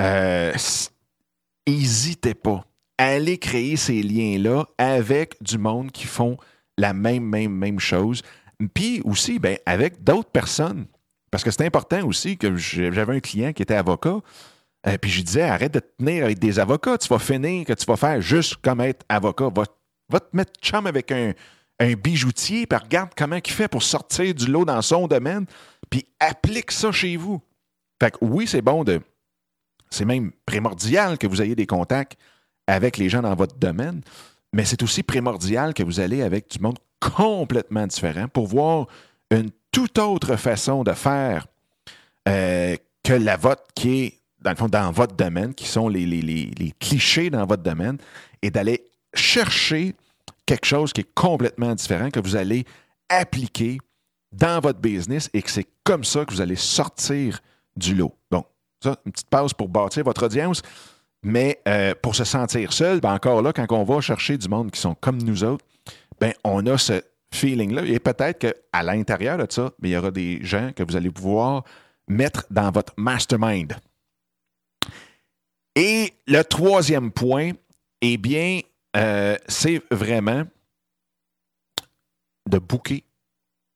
euh, 0.00 0.52
n'hésitez 1.66 2.34
pas. 2.34 2.64
Allez 2.98 3.38
créer 3.38 3.76
ces 3.76 4.02
liens-là 4.02 4.66
avec 4.78 5.42
du 5.42 5.58
monde 5.58 5.90
qui 5.90 6.06
font 6.06 6.36
la 6.78 6.92
même, 6.92 7.24
même, 7.24 7.52
même 7.52 7.80
chose. 7.80 8.22
Puis 8.68 9.00
aussi, 9.04 9.38
ben, 9.38 9.58
avec 9.66 10.02
d'autres 10.02 10.30
personnes. 10.30 10.86
Parce 11.30 11.44
que 11.44 11.50
c'est 11.50 11.64
important 11.64 12.06
aussi 12.06 12.36
que 12.36 12.56
j'avais 12.56 13.16
un 13.16 13.20
client 13.20 13.52
qui 13.52 13.62
était 13.62 13.74
avocat. 13.74 14.18
euh, 14.86 14.98
puis 14.98 15.10
je 15.10 15.22
disais, 15.22 15.42
arrête 15.42 15.72
de 15.72 15.80
te 15.80 15.96
tenir 15.98 16.24
avec 16.24 16.38
des 16.38 16.58
avocats. 16.58 16.98
Tu 16.98 17.08
vas 17.08 17.18
finir 17.18 17.64
que 17.64 17.72
tu 17.72 17.86
vas 17.86 17.96
faire 17.96 18.20
juste 18.20 18.56
comme 18.56 18.80
être 18.80 19.04
avocat. 19.08 19.48
Va, 20.10 20.20
te 20.20 20.36
mettre 20.36 20.52
chum 20.60 20.86
avec 20.86 21.10
un, 21.10 21.32
un 21.80 21.92
bijoutier, 21.94 22.66
puis 22.66 22.78
regarde 22.78 23.10
comment 23.16 23.38
il 23.42 23.50
fait 23.50 23.68
pour 23.68 23.82
sortir 23.82 24.34
du 24.34 24.46
lot 24.46 24.64
dans 24.64 24.82
son 24.82 25.06
domaine, 25.06 25.46
puis 25.88 26.06
applique 26.20 26.70
ça 26.70 26.92
chez 26.92 27.16
vous. 27.16 27.40
Fait 28.00 28.10
que 28.10 28.18
oui, 28.20 28.46
c'est 28.46 28.62
bon 28.62 28.84
de 28.84 29.00
c'est 29.92 30.04
même 30.04 30.32
primordial 30.46 31.18
que 31.18 31.26
vous 31.26 31.42
ayez 31.42 31.54
des 31.54 31.66
contacts 31.66 32.16
avec 32.66 32.96
les 32.96 33.08
gens 33.08 33.22
dans 33.22 33.34
votre 33.34 33.56
domaine, 33.56 34.00
mais 34.52 34.64
c'est 34.64 34.82
aussi 34.82 35.02
primordial 35.02 35.74
que 35.74 35.82
vous 35.82 36.00
allez 36.00 36.22
avec 36.22 36.50
du 36.50 36.58
monde 36.60 36.78
complètement 37.10 37.86
différent 37.86 38.28
pour 38.28 38.46
voir 38.46 38.86
une 39.30 39.50
toute 39.72 39.98
autre 39.98 40.36
façon 40.36 40.84
de 40.84 40.92
faire 40.92 41.46
euh, 42.28 42.76
que 43.02 43.12
la 43.12 43.36
vôtre 43.36 43.64
qui 43.74 44.02
est, 44.02 44.20
dans 44.40 44.50
le 44.50 44.56
fond, 44.56 44.68
dans 44.68 44.90
votre 44.92 45.16
domaine, 45.16 45.54
qui 45.54 45.66
sont 45.66 45.88
les, 45.88 46.74
clichés 46.78 47.30
dans 47.30 47.46
votre 47.46 47.62
domaine, 47.62 47.98
et 48.42 48.50
d'aller 48.50 48.84
chercher 49.14 49.94
quelque 50.46 50.66
chose 50.66 50.92
qui 50.92 51.00
est 51.00 51.14
complètement 51.14 51.74
différent, 51.74 52.10
que 52.10 52.20
vous 52.20 52.36
allez 52.36 52.64
appliquer 53.08 53.78
dans 54.32 54.60
votre 54.60 54.78
business 54.78 55.28
et 55.34 55.42
que 55.42 55.50
c'est 55.50 55.66
comme 55.84 56.04
ça 56.04 56.24
que 56.24 56.32
vous 56.32 56.40
allez 56.40 56.56
sortir 56.56 57.40
du 57.76 57.94
lot. 57.94 58.14
Bon, 58.30 58.44
une 58.84 59.12
petite 59.12 59.28
pause 59.28 59.52
pour 59.52 59.68
bâtir 59.68 60.04
votre 60.04 60.26
audience. 60.26 60.62
Mais 61.24 61.60
euh, 61.68 61.94
pour 62.02 62.16
se 62.16 62.24
sentir 62.24 62.72
seul, 62.72 63.00
ben 63.00 63.14
encore 63.14 63.42
là, 63.42 63.52
quand 63.52 63.66
on 63.70 63.84
va 63.84 64.00
chercher 64.00 64.36
du 64.36 64.48
monde 64.48 64.72
qui 64.72 64.80
sont 64.80 64.96
comme 64.96 65.18
nous 65.22 65.44
autres, 65.44 65.64
ben 66.22 66.34
on 66.44 66.64
a 66.66 66.78
ce 66.78 67.02
feeling-là. 67.34 67.84
Et 67.84 67.98
peut-être 67.98 68.38
qu'à 68.38 68.82
l'intérieur 68.84 69.38
de 69.38 69.46
ça, 69.50 69.72
ben, 69.80 69.88
il 69.88 69.90
y 69.90 69.96
aura 69.96 70.12
des 70.12 70.38
gens 70.44 70.70
que 70.72 70.84
vous 70.84 70.94
allez 70.94 71.10
pouvoir 71.10 71.64
mettre 72.06 72.46
dans 72.48 72.70
votre 72.70 72.92
mastermind. 72.96 73.74
Et 75.74 76.12
le 76.28 76.42
troisième 76.42 77.10
point, 77.10 77.50
eh 78.02 78.18
bien, 78.18 78.60
euh, 78.96 79.36
c'est 79.48 79.82
vraiment 79.90 80.44
de 82.48 82.58
booker 82.58 83.02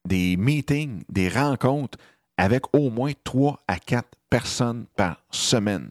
des 0.06 0.36
meetings, 0.36 1.02
des 1.08 1.28
rencontres 1.28 1.98
avec 2.36 2.62
au 2.72 2.90
moins 2.90 3.12
trois 3.24 3.58
à 3.66 3.80
quatre 3.80 4.16
personnes 4.30 4.86
par 4.94 5.20
semaine, 5.32 5.90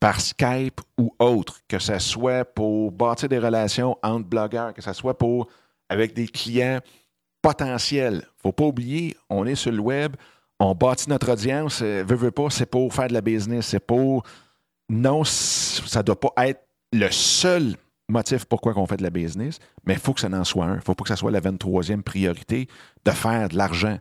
par 0.00 0.18
Skype 0.18 0.80
ou 0.96 1.14
autre, 1.18 1.60
que 1.68 1.78
ce 1.78 1.98
soit 1.98 2.46
pour 2.46 2.90
bâtir 2.90 3.28
des 3.28 3.38
relations 3.38 3.98
entre 4.02 4.26
blogueurs, 4.26 4.72
que 4.72 4.80
ce 4.80 4.94
soit 4.94 5.18
pour 5.18 5.50
avec 5.88 6.14
des 6.14 6.28
clients 6.28 6.80
potentiels. 7.42 8.14
Il 8.14 8.18
ne 8.18 8.42
faut 8.42 8.52
pas 8.52 8.64
oublier, 8.64 9.16
on 9.28 9.46
est 9.46 9.54
sur 9.54 9.72
le 9.72 9.80
web, 9.80 10.16
on 10.58 10.74
bâtit 10.74 11.10
notre 11.10 11.32
audience, 11.32 11.82
veut, 11.82 12.14
veut 12.14 12.30
pas, 12.30 12.50
c'est 12.50 12.66
pour 12.66 12.92
faire 12.92 13.08
de 13.08 13.14
la 13.14 13.20
business, 13.20 13.66
c'est 13.66 13.84
pour. 13.84 14.24
Non, 14.88 15.24
ça 15.24 16.00
ne 16.00 16.04
doit 16.04 16.20
pas 16.20 16.32
être 16.46 16.60
le 16.92 17.10
seul 17.10 17.76
motif 18.08 18.44
pourquoi 18.44 18.76
on 18.76 18.86
fait 18.86 18.96
de 18.96 19.02
la 19.02 19.10
business, 19.10 19.58
mais 19.84 19.94
il 19.94 20.00
faut 20.00 20.12
que 20.12 20.20
ça 20.20 20.28
en 20.28 20.44
soit 20.44 20.66
un. 20.66 20.74
Il 20.74 20.76
ne 20.76 20.80
faut 20.82 20.94
pas 20.94 21.04
que 21.04 21.08
ça 21.08 21.16
soit 21.16 21.30
la 21.30 21.40
23e 21.40 22.02
priorité 22.02 22.68
de 23.04 23.10
faire 23.10 23.48
de 23.48 23.56
l'argent. 23.56 23.98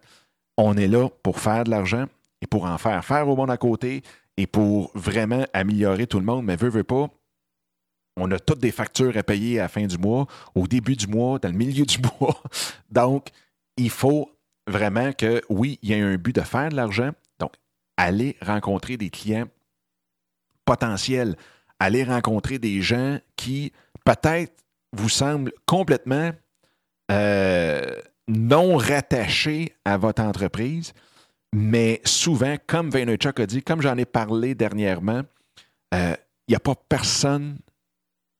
On 0.58 0.78
est 0.78 0.88
là 0.88 1.10
pour 1.24 1.40
faire 1.40 1.64
de 1.64 1.70
l'argent 1.70 2.06
et 2.42 2.48
pour 2.48 2.66
en 2.66 2.78
faire 2.78 3.04
faire 3.04 3.28
au 3.28 3.36
monde 3.36 3.50
à 3.50 3.58
côté 3.58 4.04
et 4.38 4.48
pour 4.48 4.92
vraiment 4.94 5.46
améliorer 5.54 6.08
tout 6.08 6.20
le 6.20 6.26
monde, 6.26 6.46
mais 6.46 6.56
veut, 6.56 6.70
veut 6.70 6.84
pas. 6.84 7.10
On 8.18 8.30
a 8.32 8.40
toutes 8.40 8.60
des 8.60 8.72
factures 8.72 9.18
à 9.18 9.24
payer 9.24 9.60
à 9.60 9.64
la 9.64 9.68
fin 9.68 9.86
du 9.86 9.98
mois, 9.98 10.28
au 10.56 10.68
début 10.68 10.96
du 10.96 11.08
mois, 11.08 11.40
dans 11.40 11.50
le 11.50 11.58
milieu 11.58 11.86
du 11.86 11.98
mois. 12.20 12.42
Donc, 12.92 13.30
il 13.78 13.90
faut 13.90 14.32
vraiment 14.68 15.12
que, 15.14 15.42
oui, 15.50 15.80
il 15.82 15.90
y 15.90 15.94
a 15.94 16.06
un 16.06 16.16
but 16.16 16.36
de 16.36 16.42
faire 16.42 16.70
de 16.70 16.76
l'argent. 16.76 17.12
Donc, 17.40 17.54
aller 17.98 18.38
rencontrer 18.42 18.98
des 18.98 19.10
clients 19.10 19.48
potentiels, 20.66 21.36
aller 21.80 22.04
rencontrer 22.04 22.60
des 22.60 22.82
gens 22.82 23.20
qui 23.36 23.74
peut-être 24.06 24.64
vous 24.94 25.10
semblent 25.10 25.52
complètement 25.66 26.32
euh, 27.12 28.00
non 28.28 28.78
rattachés 28.78 29.74
à 29.86 29.98
votre 29.98 30.22
entreprise, 30.22 30.94
mais 31.54 32.02
souvent, 32.06 32.56
comme 32.66 32.90
Vaynerchuk 32.90 33.40
a 33.40 33.46
dit, 33.46 33.62
comme 33.62 33.82
j'en 33.82 33.98
ai 33.98 34.06
parlé 34.06 34.56
dernièrement, 34.56 35.22
il 35.92 35.98
euh, 35.98 36.16
n'y 36.48 36.56
a 36.56 36.60
pas 36.60 36.76
personne 36.76 37.58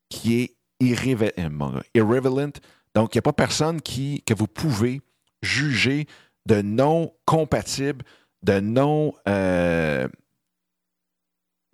qui 0.08 0.40
est. 0.40 0.56
Euh, 0.82 1.50
Donc, 2.94 3.14
il 3.14 3.16
n'y 3.16 3.18
a 3.18 3.22
pas 3.22 3.32
personne 3.32 3.80
qui, 3.80 4.22
que 4.26 4.34
vous 4.34 4.46
pouvez 4.46 5.00
juger 5.40 6.06
de 6.46 6.62
non 6.62 7.12
compatible, 7.24 8.04
de 8.42 8.60
non. 8.60 9.14
Euh, 9.28 10.06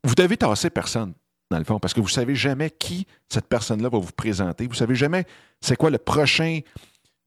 vous 0.04 0.14
devez 0.14 0.36
tasser 0.36 0.70
personne, 0.70 1.14
dans 1.50 1.58
le 1.58 1.64
fond, 1.64 1.80
parce 1.80 1.92
que 1.92 2.00
vous 2.00 2.06
ne 2.06 2.12
savez 2.12 2.34
jamais 2.34 2.70
qui 2.70 3.06
cette 3.28 3.48
personne-là 3.48 3.88
va 3.88 3.98
vous 3.98 4.12
présenter. 4.12 4.64
Vous 4.64 4.72
ne 4.72 4.76
savez 4.76 4.94
jamais 4.94 5.24
c'est 5.60 5.76
quoi 5.76 5.90
le 5.90 5.98
prochain 5.98 6.60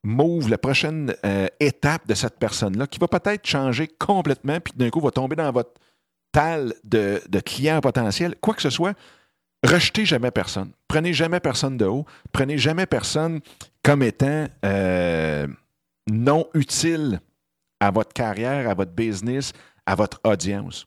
move, 0.04 0.50
la 0.50 0.58
prochaine 0.58 1.14
euh, 1.26 1.48
étape 1.60 2.08
de 2.08 2.14
cette 2.14 2.38
personne-là, 2.38 2.88
qui 2.88 3.00
va 3.00 3.08
peut-être 3.08 3.48
changer 3.48 3.88
complètement, 3.88 4.60
puis 4.60 4.74
d'un 4.76 4.90
coup 4.90 5.00
va 5.00 5.12
tomber 5.12 5.36
dans 5.36 5.52
votre 5.52 5.72
tal 6.32 6.74
de, 6.84 7.22
clients 7.46 7.80
potentiels, 7.80 8.36
quoi 8.42 8.54
que 8.54 8.62
ce 8.62 8.70
soit, 8.70 8.96
rejetez 9.64 10.06
jamais 10.06 10.32
personne. 10.32 10.72
Prenez 10.88 11.14
jamais 11.14 11.40
personne 11.40 11.78
de 11.78 11.86
haut. 11.86 12.06
Prenez 12.32 12.58
jamais 12.58 12.86
personne 12.86 13.40
comme 13.84 14.04
étant 14.04 14.48
euh, 14.66 15.48
non 16.10 16.48
utile 16.54 17.22
à 17.80 17.92
votre 17.92 18.14
carrière, 18.14 18.70
à 18.70 18.74
votre 18.74 18.92
business, 18.92 19.54
à 19.86 19.96
votre 19.96 20.20
audience. 20.24 20.86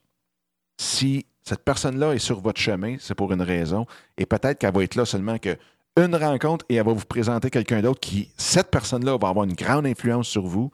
Si 0.80 1.26
cette 1.42 1.64
personne-là 1.64 2.12
est 2.14 2.18
sur 2.18 2.40
votre 2.40 2.60
chemin, 2.60 2.96
c'est 2.98 3.14
pour 3.14 3.32
une 3.32 3.42
raison. 3.42 3.86
Et 4.18 4.26
peut-être 4.26 4.58
qu'elle 4.58 4.74
va 4.74 4.82
être 4.82 4.94
là 4.94 5.04
seulement 5.04 5.38
que 5.38 5.56
une 5.96 6.14
rencontre 6.14 6.64
et 6.68 6.74
elle 6.74 6.84
va 6.84 6.92
vous 6.92 7.06
présenter 7.06 7.48
quelqu'un 7.50 7.80
d'autre 7.80 8.00
qui, 8.00 8.30
cette 8.36 8.70
personne-là, 8.70 9.16
va 9.16 9.28
avoir 9.28 9.46
une 9.46 9.54
grande 9.54 9.86
influence 9.86 10.28
sur 10.28 10.46
vous. 10.46 10.70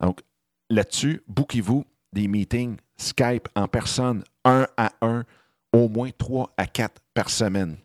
Donc, 0.00 0.20
là-dessus, 0.68 1.22
bouquez-vous 1.28 1.84
des 2.12 2.26
meetings 2.26 2.76
Skype 2.96 3.48
en 3.54 3.68
personne, 3.68 4.24
un 4.44 4.66
à 4.76 4.90
un, 5.02 5.24
au 5.72 5.88
moins 5.88 6.10
trois 6.16 6.52
à 6.56 6.66
quatre 6.66 7.00
par 7.14 7.30
semaine. 7.30 7.76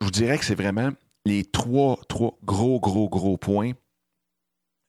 Je 0.00 0.06
vous 0.06 0.10
dirais 0.10 0.38
que 0.38 0.44
c'est 0.44 0.54
vraiment 0.54 0.90
les 1.24 1.44
trois, 1.44 1.98
trois 2.08 2.36
gros, 2.44 2.80
gros, 2.80 3.08
gros 3.08 3.36
points 3.36 3.72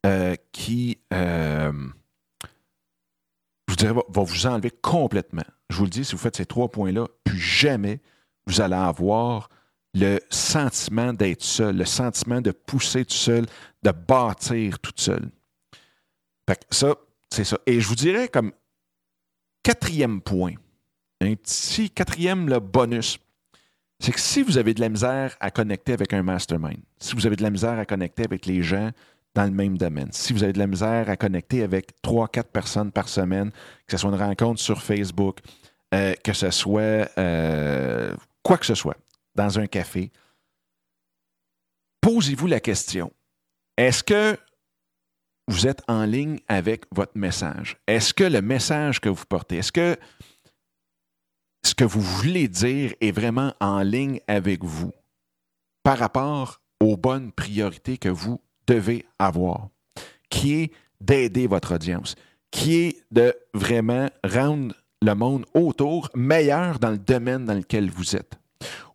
euh, 0.05 0.35
qui, 0.51 0.97
euh, 1.13 1.71
vous 3.67 3.75
dirais, 3.75 3.93
va, 3.93 4.23
vous 4.23 4.47
enlever 4.47 4.71
complètement. 4.71 5.45
Je 5.69 5.77
vous 5.77 5.83
le 5.83 5.89
dis, 5.89 6.03
si 6.03 6.13
vous 6.13 6.17
faites 6.17 6.35
ces 6.35 6.45
trois 6.45 6.69
points-là, 6.69 7.07
plus 7.23 7.39
jamais 7.39 7.99
vous 8.47 8.61
allez 8.61 8.75
avoir 8.75 9.49
le 9.93 10.19
sentiment 10.29 11.13
d'être 11.13 11.43
seul, 11.43 11.77
le 11.77 11.85
sentiment 11.85 12.41
de 12.41 12.51
pousser 12.51 13.05
tout 13.05 13.13
seul, 13.13 13.45
de 13.83 13.91
bâtir 13.91 14.79
tout 14.79 14.91
seul. 14.95 15.29
Fait 16.49 16.55
que 16.55 16.75
ça, 16.75 16.95
c'est 17.29 17.43
ça. 17.43 17.57
Et 17.65 17.79
je 17.79 17.87
vous 17.87 17.95
dirais 17.95 18.27
comme 18.27 18.51
quatrième 19.61 20.21
point, 20.21 20.55
un 21.23 21.35
petit 21.35 21.89
quatrième 21.89 22.49
le 22.49 22.59
bonus, 22.59 23.17
c'est 23.99 24.11
que 24.11 24.19
si 24.19 24.41
vous 24.41 24.57
avez 24.57 24.73
de 24.73 24.81
la 24.81 24.89
misère 24.89 25.35
à 25.39 25.49
connecter 25.49 25.93
avec 25.93 26.13
un 26.13 26.23
mastermind, 26.23 26.79
si 26.99 27.15
vous 27.15 27.25
avez 27.25 27.35
de 27.35 27.43
la 27.43 27.49
misère 27.49 27.79
à 27.79 27.85
connecter 27.85 28.23
avec 28.23 28.45
les 28.45 28.61
gens 28.61 28.91
dans 29.33 29.45
le 29.45 29.51
même 29.51 29.77
domaine, 29.77 30.09
si 30.11 30.33
vous 30.33 30.43
avez 30.43 30.53
de 30.53 30.59
la 30.59 30.67
misère 30.67 31.09
à 31.09 31.15
connecter 31.15 31.63
avec 31.63 32.01
trois, 32.01 32.27
quatre 32.27 32.51
personnes 32.51 32.91
par 32.91 33.07
semaine, 33.07 33.51
que 33.87 33.91
ce 33.91 33.97
soit 33.97 34.09
une 34.09 34.21
rencontre 34.21 34.59
sur 34.59 34.81
Facebook, 34.81 35.39
euh, 35.93 36.13
que 36.23 36.33
ce 36.33 36.51
soit 36.51 37.09
euh, 37.17 38.15
quoi 38.43 38.57
que 38.57 38.65
ce 38.65 38.75
soit, 38.75 38.97
dans 39.35 39.57
un 39.59 39.67
café, 39.67 40.11
posez-vous 42.01 42.47
la 42.47 42.59
question, 42.59 43.11
est-ce 43.77 44.03
que 44.03 44.37
vous 45.47 45.67
êtes 45.67 45.81
en 45.87 46.03
ligne 46.05 46.39
avec 46.47 46.85
votre 46.91 47.17
message? 47.17 47.77
Est-ce 47.87 48.13
que 48.13 48.23
le 48.23 48.41
message 48.41 48.99
que 48.99 49.09
vous 49.09 49.25
portez, 49.25 49.57
est-ce 49.57 49.71
que 49.71 49.97
ce 51.65 51.73
que 51.73 51.83
vous 51.83 52.01
voulez 52.01 52.47
dire 52.47 52.93
est 53.01 53.11
vraiment 53.11 53.53
en 53.59 53.81
ligne 53.81 54.19
avec 54.27 54.63
vous 54.63 54.91
par 55.83 55.97
rapport 55.97 56.61
aux 56.79 56.97
bonnes 56.97 57.31
priorités 57.31 57.97
que 57.97 58.09
vous 58.09 58.41
devez 58.67 59.05
avoir, 59.19 59.69
qui 60.29 60.55
est 60.55 60.71
d'aider 60.99 61.47
votre 61.47 61.75
audience, 61.75 62.15
qui 62.51 62.75
est 62.75 63.03
de 63.11 63.33
vraiment 63.53 64.09
rendre 64.23 64.75
le 65.01 65.13
monde 65.15 65.45
autour 65.53 66.09
meilleur 66.15 66.79
dans 66.79 66.91
le 66.91 66.97
domaine 66.97 67.45
dans 67.45 67.55
lequel 67.55 67.89
vous 67.89 68.15
êtes, 68.15 68.33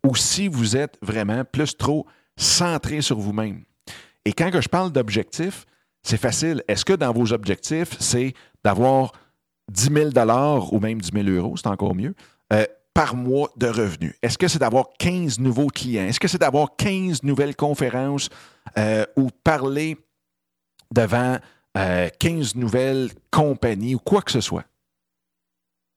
ou 0.07 0.15
si 0.17 0.49
vous 0.49 0.77
êtes 0.77 0.99
vraiment 1.03 1.45
plus 1.45 1.77
trop 1.77 2.07
centré 2.37 3.01
sur 3.03 3.19
vous-même. 3.19 3.65
Et 4.25 4.33
quand 4.33 4.51
je 4.61 4.69
parle 4.69 4.93
d'objectifs, 4.93 5.67
c'est 6.03 6.17
facile. 6.17 6.63
Est-ce 6.69 6.85
que 6.85 6.93
dans 6.93 7.13
vos 7.13 7.33
objectifs, 7.33 7.97
c'est 7.99 8.33
d'avoir 8.65 9.13
10 9.71 10.13
000 10.15 10.71
ou 10.73 10.81
même 10.81 11.01
10 11.01 11.11
000 11.13 11.29
euros, 11.29 11.57
c'est 11.57 11.67
encore 11.67 11.95
mieux, 11.95 12.15
euh, 12.53 12.67
par 12.95 13.15
mois 13.15 13.53
de 13.57 13.67
revenus? 13.67 14.15
Est-ce 14.23 14.39
que 14.39 14.49
c'est 14.49 14.59
d'avoir 14.59 14.89
15 14.99 15.39
nouveaux 15.39 15.69
clients? 15.69 16.05
Est-ce 16.05 16.21
que 16.21 16.29
c'est 16.29 16.39
d'avoir 16.39 16.77
15 16.77 17.23
nouvelles 17.23 17.57
conférences 17.57 18.29
euh, 18.77 19.05
ou 19.17 19.29
parler 19.45 19.97
devant 20.93 21.39
15 21.75 21.77
euh, 21.77 22.09
nouvelles 22.55 23.11
compagnies 23.31 23.95
ou 23.95 23.99
quoi 23.99 24.23
que 24.23 24.33
ce 24.33 24.41
soit? 24.41 24.65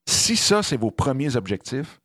Si 0.08 0.36
ça, 0.36 0.62
c'est 0.62 0.76
vos 0.76 0.90
premiers 0.90 1.36
objectifs, 1.36 2.00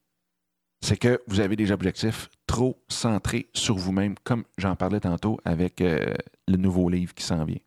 c'est 0.81 0.97
que 0.97 1.21
vous 1.27 1.39
avez 1.39 1.55
des 1.55 1.71
objectifs 1.71 2.29
trop 2.45 2.79
centrés 2.87 3.49
sur 3.53 3.75
vous-même, 3.75 4.15
comme 4.23 4.43
j'en 4.57 4.75
parlais 4.75 4.99
tantôt 4.99 5.39
avec 5.43 5.79
le 5.79 6.57
nouveau 6.57 6.89
livre 6.89 7.15
qui 7.15 7.23
s'en 7.23 7.43
vient. 7.43 7.57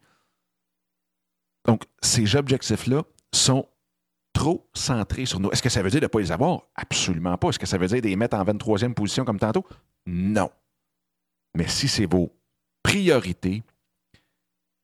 Donc, 1.67 1.85
ces 2.01 2.37
objectifs-là 2.37 3.03
sont 3.33 3.67
trop 4.41 4.67
centrés 4.73 5.27
sur 5.27 5.39
nous. 5.39 5.51
Est-ce 5.51 5.63
que 5.63 5.69
ça 5.69 5.83
veut 5.83 5.91
dire 5.91 6.01
de 6.01 6.07
ne 6.07 6.09
pas 6.09 6.19
les 6.19 6.33
avoir? 6.33 6.63
Absolument 6.75 7.37
pas. 7.37 7.51
Est-ce 7.51 7.59
que 7.59 7.67
ça 7.67 7.77
veut 7.77 7.87
dire 7.89 8.01
de 8.01 8.09
les 8.09 8.17
mettre 8.17 8.39
en 8.39 8.43
23e 8.43 8.95
position 8.95 9.27
comme 9.27 9.39
tantôt? 9.39 9.67
Non. 10.07 10.51
Mais 11.55 11.69
si 11.69 11.89
c'est 11.89 12.07
vos 12.07 12.33
priorités, 12.83 13.63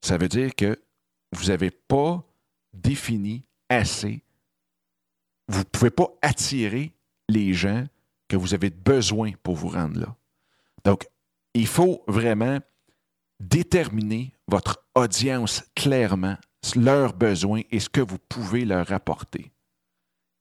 ça 0.03 0.19
veut 0.19 0.29
dire 0.29 0.55
que 0.55 0.79
vous 1.33 1.47
n'avez 1.47 1.71
pas 1.71 2.23
défini 2.75 3.45
assez, 3.71 4.21
vous 5.49 5.61
ne 5.61 5.64
pouvez 5.64 5.90
pas 5.90 6.11
attirer 6.21 6.92
les 7.31 7.55
gens 7.55 7.87
que 8.29 8.37
vous 8.37 8.53
avez 8.53 8.69
besoin 8.69 9.33
pour 9.42 9.57
vous 9.57 9.69
rendre 9.69 9.99
là. 9.99 10.14
Donc, 10.85 11.09
il 11.55 11.66
faut 11.66 12.05
vraiment 12.09 12.59
déterminer 13.40 14.35
votre 14.49 14.87
audience 14.95 15.64
clairement 15.75 16.37
leurs 16.75 17.13
besoins 17.13 17.63
et 17.71 17.79
ce 17.79 17.89
que 17.89 18.01
vous 18.01 18.19
pouvez 18.29 18.65
leur 18.65 18.93
apporter. 18.93 19.53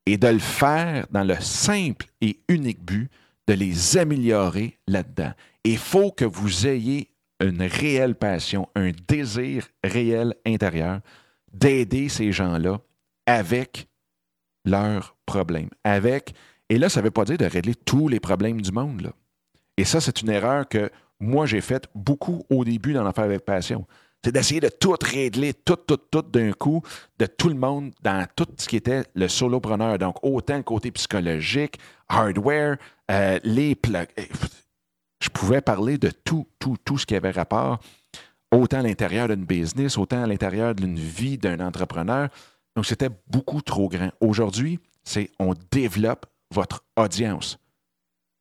Et 0.06 0.18
de 0.18 0.28
le 0.28 0.40
faire 0.40 1.08
dans 1.12 1.24
le 1.24 1.36
simple 1.40 2.08
et 2.22 2.40
unique 2.48 2.84
but 2.84 3.10
de 3.48 3.54
les 3.54 3.98
améliorer 3.98 4.78
là-dedans. 4.88 5.34
Il 5.64 5.78
faut 5.78 6.12
que 6.12 6.26
vous 6.26 6.68
ayez 6.68 7.10
une 7.42 7.62
réelle 7.64 8.16
passion, 8.16 8.70
un 8.76 8.92
désir 9.08 9.68
réel 9.84 10.34
intérieur 10.46 11.02
d'aider 11.52 12.10
ces 12.10 12.32
gens-là 12.32 12.80
avec 13.26 13.88
leurs 14.66 15.16
problèmes. 15.26 15.70
Avec, 15.84 16.34
et 16.70 16.78
là, 16.78 16.90
ça 16.90 17.02
ne 17.02 17.06
veut 17.06 17.12
pas 17.12 17.26
dire 17.26 17.38
de 17.38 17.46
régler 17.46 17.76
tous 17.76 18.08
les 18.08 18.20
problèmes 18.20 18.62
du 18.62 18.72
monde. 18.72 19.12
Et 19.78 19.86
ça, 19.86 20.02
c'est 20.02 20.22
une 20.22 20.30
erreur 20.30 20.68
que 20.68 20.90
moi, 21.20 21.46
j'ai 21.46 21.62
faite 21.62 21.88
beaucoup 21.94 22.44
au 22.50 22.64
début 22.66 22.94
dans 22.94 23.04
l'affaire 23.04 23.26
avec 23.26 23.46
passion. 23.46 23.86
C'est 24.26 24.32
d'essayer 24.32 24.60
de 24.60 24.70
tout 24.70 24.96
régler, 25.00 25.54
tout, 25.54 25.76
tout, 25.76 25.98
tout 25.98 26.24
d'un 26.24 26.52
coup, 26.52 26.82
de 27.20 27.28
tout 27.28 27.48
le 27.48 27.54
monde 27.54 27.92
dans 28.02 28.26
tout 28.36 28.48
ce 28.58 28.68
qui 28.68 28.78
était 28.78 29.04
le 29.14 29.28
solopreneur. 29.28 30.00
Donc, 30.00 30.16
autant 30.24 30.58
le 30.58 30.64
côté 30.64 30.90
psychologique, 30.90 31.78
hardware, 32.10 32.78
euh, 33.12 33.40
les 33.44 33.76
plugs. 33.76 34.10
Je 35.22 35.30
pouvais 35.30 35.62
parler 35.62 36.00
de 36.00 36.10
tout, 36.10 36.48
tout, 36.58 36.76
tout 36.84 36.98
ce 36.98 37.06
qui 37.06 37.16
avait 37.16 37.30
rapport, 37.30 37.78
autant 38.52 38.80
à 38.80 38.82
l'intérieur 38.82 39.28
d'une 39.28 39.46
business, 39.46 39.96
autant 39.96 40.24
à 40.24 40.26
l'intérieur 40.26 40.74
d'une 40.74 40.98
vie 40.98 41.38
d'un 41.38 41.60
entrepreneur. 41.60 42.30
Donc, 42.76 42.88
c'était 42.88 43.12
beaucoup 43.28 43.62
trop 43.62 43.90
grand. 43.90 44.10
Aujourd'hui, 44.22 44.80
c'est 45.04 45.30
on 45.38 45.54
développe 45.70 46.26
votre 46.50 46.84
audience. 46.98 47.60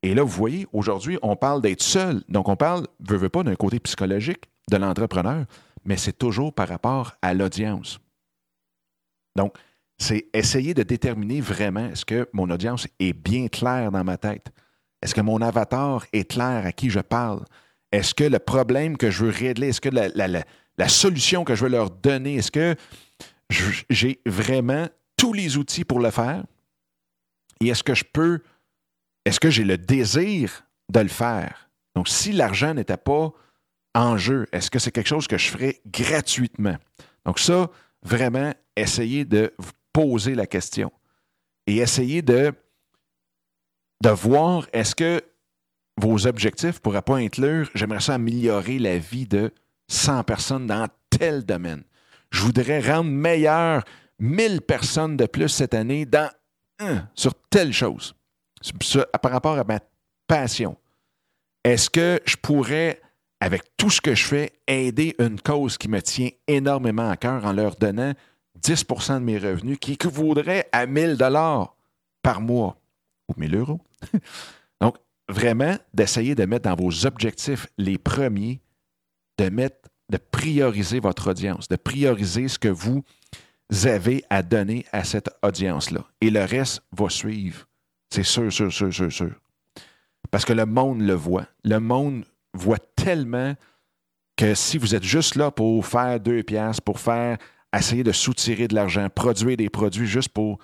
Et 0.02 0.14
là, 0.14 0.22
vous 0.22 0.28
voyez, 0.28 0.66
aujourd'hui, 0.72 1.18
on 1.20 1.36
parle 1.36 1.60
d'être 1.60 1.82
seul. 1.82 2.22
Donc, 2.30 2.48
on 2.48 2.56
parle, 2.56 2.86
veut, 3.06 3.18
veut 3.18 3.28
pas, 3.28 3.42
d'un 3.42 3.54
côté 3.54 3.80
psychologique 3.80 4.44
de 4.70 4.78
l'entrepreneur, 4.78 5.44
mais 5.84 5.96
c'est 5.96 6.18
toujours 6.18 6.52
par 6.52 6.68
rapport 6.68 7.14
à 7.22 7.34
l'audience. 7.34 7.98
Donc, 9.36 9.56
c'est 9.98 10.26
essayer 10.32 10.74
de 10.74 10.82
déterminer 10.82 11.40
vraiment 11.40 11.86
est-ce 11.86 12.04
que 12.04 12.28
mon 12.32 12.50
audience 12.50 12.86
est 12.98 13.12
bien 13.12 13.48
claire 13.48 13.92
dans 13.92 14.04
ma 14.04 14.16
tête? 14.16 14.52
Est-ce 15.02 15.14
que 15.14 15.20
mon 15.20 15.40
avatar 15.40 16.06
est 16.12 16.30
clair 16.30 16.66
à 16.66 16.72
qui 16.72 16.90
je 16.90 17.00
parle? 17.00 17.44
Est-ce 17.92 18.14
que 18.14 18.24
le 18.24 18.38
problème 18.38 18.96
que 18.96 19.10
je 19.10 19.24
veux 19.24 19.30
régler, 19.30 19.68
est-ce 19.68 19.80
que 19.80 19.90
la, 19.90 20.88
solution 20.88 21.44
que 21.44 21.54
je 21.54 21.64
veux 21.64 21.70
leur 21.70 21.90
donner, 21.90 22.36
est-ce 22.36 22.50
que 22.50 22.74
j'ai 23.90 24.20
vraiment 24.26 24.88
tous 25.16 25.32
les 25.32 25.56
outils 25.56 25.84
pour 25.84 26.00
le 26.00 26.10
faire? 26.10 26.44
Et 27.60 27.68
est-ce 27.68 27.84
que 27.84 27.94
je 27.94 28.04
peux, 28.04 28.42
est-ce 29.24 29.38
que 29.38 29.50
j'ai 29.50 29.64
le 29.64 29.78
désir 29.78 30.64
de 30.90 31.00
le 31.00 31.08
faire? 31.08 31.70
Donc, 31.94 32.08
si 32.08 32.32
l'argent 32.32 32.74
n'était 32.74 32.96
pas 32.96 33.32
en 33.94 34.16
jeu? 34.16 34.46
Est-ce 34.52 34.70
que 34.70 34.78
c'est 34.78 34.90
quelque 34.90 35.08
chose 35.08 35.26
que 35.26 35.38
je 35.38 35.48
ferais 35.48 35.80
gratuitement? 35.86 36.76
Donc 37.24 37.38
ça, 37.38 37.70
vraiment, 38.02 38.52
essayez 38.76 39.24
de 39.24 39.52
vous 39.58 39.72
poser 39.92 40.34
la 40.34 40.46
question 40.46 40.92
et 41.66 41.78
essayez 41.78 42.22
de, 42.22 42.52
voir 44.02 44.66
est-ce 44.72 44.94
que 44.94 45.22
vos 46.00 46.26
objectifs 46.26 46.74
ne 46.74 46.80
pourraient 46.80 47.02
pas 47.02 47.16
inclure, 47.16 47.70
j'aimerais 47.74 48.00
ça 48.00 48.14
améliorer 48.14 48.78
la 48.78 48.98
vie 48.98 49.26
de 49.26 49.50
100 49.88 50.24
personnes 50.24 50.66
dans 50.66 50.88
tel 51.08 51.44
domaine. 51.44 51.84
Je 52.30 52.42
voudrais 52.42 52.80
rendre 52.80 53.10
meilleur 53.10 53.84
1000 54.18 54.60
personnes 54.60 55.16
de 55.16 55.26
plus 55.26 55.48
cette 55.48 55.74
année 55.74 56.04
dans 56.04 56.30
sur 57.14 57.34
telle 57.48 57.72
chose, 57.72 58.14
par 59.22 59.32
rapport 59.32 59.58
à 59.58 59.64
ma 59.64 59.78
passion. 60.26 60.76
Est-ce 61.62 61.88
que 61.88 62.20
je 62.26 62.36
pourrais 62.36 63.00
avec 63.44 63.76
tout 63.76 63.90
ce 63.90 64.00
que 64.00 64.14
je 64.14 64.24
fais, 64.24 64.52
aider 64.66 65.14
une 65.18 65.38
cause 65.38 65.76
qui 65.76 65.88
me 65.88 66.00
tient 66.00 66.30
énormément 66.46 67.10
à 67.10 67.18
cœur 67.18 67.44
en 67.44 67.52
leur 67.52 67.76
donnant 67.76 68.14
10% 68.62 69.16
de 69.16 69.18
mes 69.18 69.36
revenus 69.36 69.76
qui 69.78 69.92
équivaudrait 69.92 70.66
à 70.72 70.86
1000 70.86 71.18
dollars 71.18 71.76
par 72.22 72.40
mois 72.40 72.80
ou 73.28 73.38
1000 73.38 73.54
euros. 73.54 73.82
Donc, 74.80 74.96
vraiment, 75.28 75.76
d'essayer 75.92 76.34
de 76.34 76.46
mettre 76.46 76.70
dans 76.70 76.74
vos 76.74 77.04
objectifs 77.04 77.66
les 77.76 77.98
premiers, 77.98 78.62
de 79.36 79.50
mettre, 79.50 79.90
de 80.08 80.16
prioriser 80.16 80.98
votre 80.98 81.30
audience, 81.30 81.68
de 81.68 81.76
prioriser 81.76 82.48
ce 82.48 82.58
que 82.58 82.68
vous 82.68 83.04
avez 83.84 84.24
à 84.30 84.42
donner 84.42 84.86
à 84.90 85.04
cette 85.04 85.28
audience-là. 85.42 86.06
Et 86.22 86.30
le 86.30 86.46
reste 86.46 86.82
va 86.92 87.10
suivre. 87.10 87.68
C'est 88.08 88.22
sûr, 88.22 88.50
sûr, 88.50 88.72
sûr, 88.72 88.90
sûr, 88.90 89.12
sûr. 89.12 89.32
Parce 90.30 90.46
que 90.46 90.54
le 90.54 90.64
monde 90.64 91.02
le 91.02 91.12
voit. 91.12 91.46
Le 91.62 91.78
monde 91.78 92.24
voit 92.54 92.78
tellement 92.96 93.54
que 94.36 94.54
si 94.54 94.78
vous 94.78 94.94
êtes 94.94 95.04
juste 95.04 95.36
là 95.36 95.50
pour 95.50 95.86
faire 95.86 96.18
deux 96.18 96.42
piastres, 96.42 96.82
pour 96.82 96.98
faire, 96.98 97.38
essayer 97.76 98.02
de 98.02 98.12
soutirer 98.12 98.68
de 98.68 98.74
l'argent, 98.74 99.08
produire 99.10 99.56
des 99.56 99.68
produits 99.68 100.06
juste 100.06 100.30
pour 100.30 100.58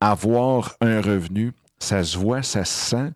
avoir 0.00 0.76
un 0.80 1.00
revenu, 1.00 1.52
ça 1.78 2.04
se 2.04 2.16
voit, 2.16 2.42
ça 2.42 2.64
se 2.64 2.90
sent 2.90 3.12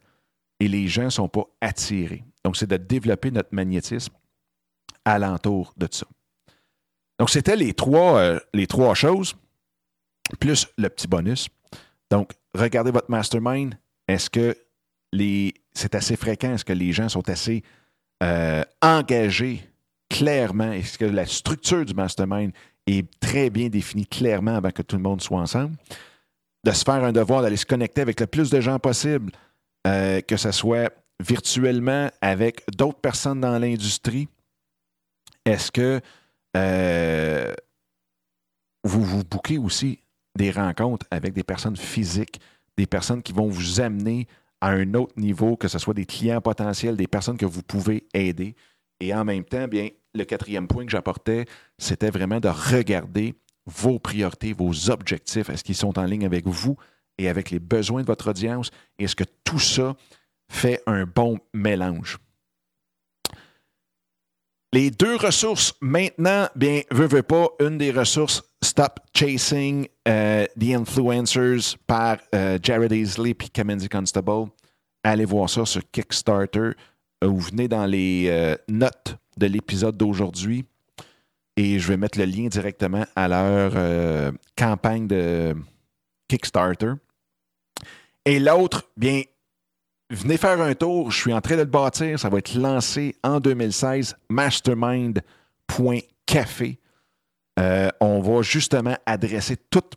et 0.60 0.68
les 0.68 0.88
gens 0.88 1.04
ne 1.04 1.10
sont 1.10 1.28
pas 1.28 1.44
attirés. 1.60 2.24
Donc, 2.44 2.56
c'est 2.56 2.68
de 2.68 2.76
développer 2.76 3.30
notre 3.30 3.52
magnétisme 3.52 4.14
alentour 5.04 5.74
de 5.76 5.88
ça. 5.90 6.06
Donc, 7.18 7.30
c'était 7.30 7.56
les 7.56 7.74
trois, 7.74 8.18
euh, 8.18 8.40
les 8.52 8.66
trois 8.66 8.94
choses, 8.94 9.36
plus 10.40 10.68
le 10.78 10.88
petit 10.88 11.08
bonus. 11.08 11.48
Donc, 12.10 12.32
regardez 12.54 12.90
votre 12.90 13.10
mastermind. 13.10 13.78
Est-ce 14.08 14.30
que 14.30 14.56
c'est 15.74 15.94
assez 15.94 16.16
fréquent? 16.16 16.54
Est-ce 16.54 16.64
que 16.64 16.72
les 16.72 16.92
gens 16.92 17.08
sont 17.08 17.28
assez 17.28 17.62
euh, 18.22 18.62
engagés 18.80 19.68
clairement? 20.08 20.72
Est-ce 20.72 20.98
que 20.98 21.04
la 21.04 21.26
structure 21.26 21.84
du 21.84 21.94
mastermind 21.94 22.52
est 22.86 23.08
très 23.20 23.50
bien 23.50 23.68
définie 23.68 24.06
clairement 24.06 24.54
avant 24.54 24.70
que 24.70 24.82
tout 24.82 24.96
le 24.96 25.02
monde 25.02 25.20
soit 25.20 25.40
ensemble? 25.40 25.76
De 26.64 26.70
se 26.70 26.84
faire 26.84 27.02
un 27.02 27.12
devoir 27.12 27.42
d'aller 27.42 27.56
se 27.56 27.66
connecter 27.66 28.00
avec 28.00 28.20
le 28.20 28.26
plus 28.26 28.50
de 28.50 28.60
gens 28.60 28.78
possible, 28.78 29.32
euh, 29.86 30.20
que 30.20 30.36
ce 30.36 30.52
soit 30.52 30.92
virtuellement 31.20 32.08
avec 32.20 32.62
d'autres 32.76 33.00
personnes 33.00 33.40
dans 33.40 33.58
l'industrie. 33.58 34.28
Est-ce 35.44 35.72
que 35.72 36.00
euh, 36.56 37.52
vous 38.84 39.02
vous 39.02 39.24
bouquez 39.24 39.58
aussi 39.58 39.98
des 40.36 40.50
rencontres 40.50 41.06
avec 41.10 41.32
des 41.32 41.42
personnes 41.42 41.76
physiques, 41.76 42.40
des 42.76 42.86
personnes 42.86 43.22
qui 43.22 43.32
vont 43.32 43.48
vous 43.48 43.80
amener 43.80 44.26
à 44.62 44.68
un 44.68 44.94
autre 44.94 45.14
niveau, 45.16 45.56
que 45.56 45.66
ce 45.66 45.80
soit 45.80 45.92
des 45.92 46.06
clients 46.06 46.40
potentiels, 46.40 46.96
des 46.96 47.08
personnes 47.08 47.36
que 47.36 47.44
vous 47.44 47.64
pouvez 47.64 48.06
aider. 48.14 48.54
Et 49.00 49.12
en 49.12 49.24
même 49.24 49.44
temps, 49.44 49.66
bien, 49.66 49.88
le 50.14 50.24
quatrième 50.24 50.68
point 50.68 50.84
que 50.86 50.92
j'apportais, 50.92 51.46
c'était 51.78 52.10
vraiment 52.10 52.38
de 52.38 52.48
regarder 52.48 53.34
vos 53.66 53.98
priorités, 53.98 54.52
vos 54.52 54.88
objectifs. 54.88 55.50
Est-ce 55.50 55.64
qu'ils 55.64 55.74
sont 55.74 55.98
en 55.98 56.04
ligne 56.04 56.24
avec 56.24 56.46
vous 56.46 56.76
et 57.18 57.28
avec 57.28 57.50
les 57.50 57.58
besoins 57.58 58.02
de 58.02 58.06
votre 58.06 58.30
audience? 58.30 58.70
Est-ce 59.00 59.16
que 59.16 59.24
tout 59.42 59.58
ça 59.58 59.96
fait 60.48 60.80
un 60.86 61.06
bon 61.06 61.40
mélange? 61.52 62.18
Les 64.72 64.92
deux 64.92 65.16
ressources, 65.16 65.74
maintenant, 65.80 66.48
bien, 66.54 66.82
veux, 66.92 67.08
veux 67.08 67.24
pas, 67.24 67.48
une 67.58 67.78
des 67.78 67.90
ressources, 67.90 68.44
Stop 68.62 69.00
Chasing 69.12 69.88
uh, 70.06 70.46
the 70.56 70.72
Influencers 70.72 71.76
par 71.86 72.18
uh, 72.32 72.58
Jared 72.62 72.92
Easley 72.92 73.30
et 73.30 73.48
Kamenzi 73.52 73.88
Constable. 73.88 74.50
Allez 75.02 75.24
voir 75.24 75.50
ça 75.50 75.66
sur 75.66 75.82
Kickstarter. 75.90 76.72
Vous 77.20 77.40
venez 77.40 77.66
dans 77.68 77.86
les 77.86 78.26
euh, 78.28 78.56
notes 78.68 79.16
de 79.36 79.46
l'épisode 79.46 79.96
d'aujourd'hui 79.96 80.64
et 81.56 81.78
je 81.78 81.88
vais 81.88 81.96
mettre 81.96 82.18
le 82.18 82.24
lien 82.24 82.48
directement 82.48 83.04
à 83.16 83.28
leur 83.28 83.72
euh, 83.74 84.30
campagne 84.56 85.06
de 85.06 85.54
Kickstarter. 86.28 86.92
Et 88.24 88.38
l'autre, 88.38 88.84
bien, 88.96 89.22
venez 90.10 90.36
faire 90.36 90.60
un 90.60 90.74
tour. 90.74 91.10
Je 91.10 91.18
suis 91.18 91.32
en 91.32 91.40
train 91.40 91.56
de 91.56 91.62
le 91.62 91.66
bâtir. 91.66 92.18
Ça 92.18 92.28
va 92.28 92.38
être 92.38 92.54
lancé 92.54 93.16
en 93.24 93.40
2016, 93.40 94.16
mastermind.café. 94.28 96.78
Euh, 97.58 97.90
on 98.00 98.20
va 98.20 98.42
justement 98.42 98.96
adresser 99.06 99.56
toutes 99.70 99.94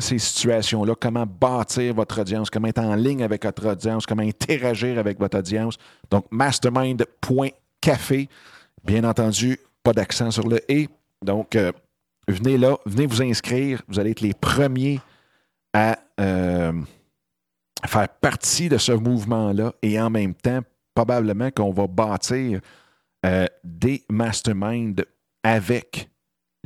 ces 0.00 0.18
situations-là, 0.18 0.94
comment 1.00 1.26
bâtir 1.26 1.94
votre 1.94 2.20
audience, 2.20 2.50
comment 2.50 2.68
être 2.68 2.78
en 2.78 2.94
ligne 2.94 3.22
avec 3.22 3.44
votre 3.44 3.66
audience, 3.66 4.06
comment 4.06 4.22
interagir 4.22 4.98
avec 4.98 5.18
votre 5.18 5.38
audience. 5.38 5.76
Donc, 6.10 6.26
mastermind.café. 6.30 8.28
Bien 8.84 9.04
entendu, 9.04 9.58
pas 9.82 9.92
d'accent 9.92 10.30
sur 10.30 10.46
le 10.46 10.60
et. 10.70 10.88
Donc, 11.24 11.56
euh, 11.56 11.72
venez 12.28 12.58
là, 12.58 12.76
venez 12.86 13.06
vous 13.06 13.22
inscrire. 13.22 13.82
Vous 13.88 13.98
allez 13.98 14.10
être 14.10 14.20
les 14.20 14.34
premiers 14.34 15.00
à 15.72 15.98
euh, 16.20 16.72
faire 17.86 18.08
partie 18.20 18.68
de 18.68 18.78
ce 18.78 18.92
mouvement-là 18.92 19.72
et 19.82 20.00
en 20.00 20.10
même 20.10 20.34
temps, 20.34 20.60
probablement 20.94 21.50
qu'on 21.50 21.72
va 21.72 21.86
bâtir 21.86 22.60
des 23.64 24.04
masterminds 24.08 25.02
avec 25.42 26.08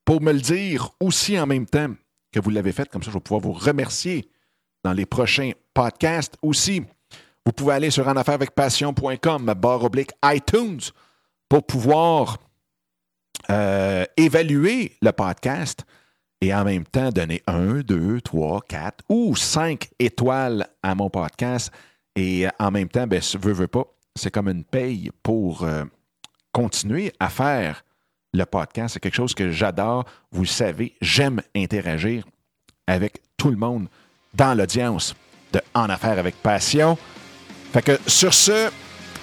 pour 0.05 0.21
me 0.21 0.33
le 0.33 0.41
dire 0.41 0.91
aussi 1.01 1.39
en 1.39 1.47
même 1.47 1.67
temps 1.67 1.95
que 2.31 2.41
vous 2.41 2.51
l'avez 2.51 2.73
fait. 2.73 2.89
Comme 2.89 3.03
ça, 3.03 3.11
je 3.11 3.17
vais 3.17 3.21
pouvoir 3.21 3.41
vous 3.41 3.53
remercier 3.53 4.29
dans 4.85 4.93
les 4.93 5.07
prochains 5.07 5.53
podcasts. 5.73 6.37
Aussi, 6.43 6.83
vous 7.45 7.53
pouvez 7.53 7.75
aller 7.75 7.91
sur 7.91 8.07
enafaireavecpassion.com, 8.07 9.55
barre 9.57 9.85
oblique 9.85 10.13
iTunes, 10.25 10.81
pour 11.49 11.67
pouvoir 11.67 12.39
euh, 13.51 14.05
évaluer 14.17 14.97
le 15.03 15.13
podcast 15.13 15.85
et 16.41 16.55
en 16.55 16.65
même 16.65 16.85
temps 16.85 17.11
donner 17.11 17.43
un, 17.47 17.81
deux, 17.81 18.21
trois, 18.21 18.61
quatre 18.61 19.05
ou 19.09 19.35
cinq 19.37 19.89
étoiles 19.99 20.67
à 20.83 20.95
mon 20.95 21.11
podcast. 21.11 21.73
Et 22.17 22.47
en 22.59 22.71
même 22.71 22.89
temps, 22.89 23.07
ben, 23.07 23.21
veux, 23.41 23.53
veux 23.53 23.67
pas, 23.67 23.85
c'est 24.15 24.31
comme 24.31 24.49
une 24.49 24.65
paye 24.65 25.11
pour 25.23 25.65
euh, 25.65 25.85
continuer 26.53 27.13
à 27.19 27.29
faire 27.29 27.85
le 28.33 28.45
podcast. 28.45 28.95
C'est 28.95 29.01
quelque 29.01 29.15
chose 29.15 29.35
que 29.35 29.51
j'adore. 29.51 30.05
Vous 30.31 30.43
le 30.43 30.49
savez, 30.49 30.95
j'aime 31.01 31.41
interagir 31.55 32.25
avec 32.87 33.23
tout 33.37 33.51
le 33.51 33.57
monde 33.57 33.89
dans 34.35 34.55
l'audience 34.55 35.15
de 35.53 35.61
En 35.75 35.89
Affaires 35.89 36.19
avec 36.19 36.35
Passion. 36.43 36.99
Fait 37.73 37.83
que 37.83 37.99
sur 38.07 38.35
ce, 38.35 38.71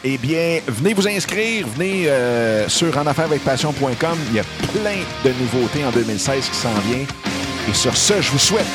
eh 0.04 0.18
bien, 0.18 0.60
venez 0.68 0.94
vous 0.94 1.08
inscrire, 1.08 1.68
venez 1.68 2.10
euh, 2.10 2.68
sur 2.68 2.98
enaffairesavecpassion.com. 2.98 4.18
Il 4.30 4.36
y 4.36 4.40
a 4.40 4.44
plein 4.74 5.00
de 5.24 5.34
nouveautés 5.40 5.86
en 5.86 5.92
2016 5.92 6.50
qui 6.50 6.56
s'en 6.56 6.74
viennent. 6.86 7.08
Et 7.70 7.74
sur 7.74 7.96
ce, 7.96 8.22
je 8.22 8.32
vous 8.32 8.40
souhaite 8.40 8.66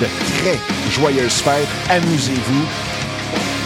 de 0.00 0.06
très 0.38 0.56
joyeuses 0.90 1.40
fêtes. 1.42 1.68
Amusez-vous. 1.90 2.64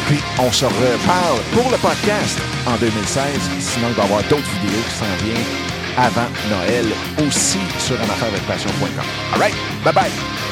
Puis 0.08 0.18
on 0.38 0.50
se 0.50 0.64
reparle 0.64 1.40
pour 1.52 1.70
le 1.70 1.76
podcast 1.76 2.38
en 2.66 2.76
2016. 2.76 3.24
Sinon, 3.60 3.88
il 3.90 3.94
va 3.94 4.02
y 4.02 4.06
avoir 4.06 4.22
d'autres 4.24 4.50
vidéos 4.60 4.82
qui 4.88 4.94
s'en 4.94 5.24
viennent 5.24 5.72
avant 5.96 6.28
Noël 6.50 6.86
aussi 7.26 7.58
sur 7.78 7.96
enaffairesavecpassion.com. 7.96 9.04
All 9.34 9.38
right, 9.38 9.54
bye 9.84 9.92
bye. 9.92 10.51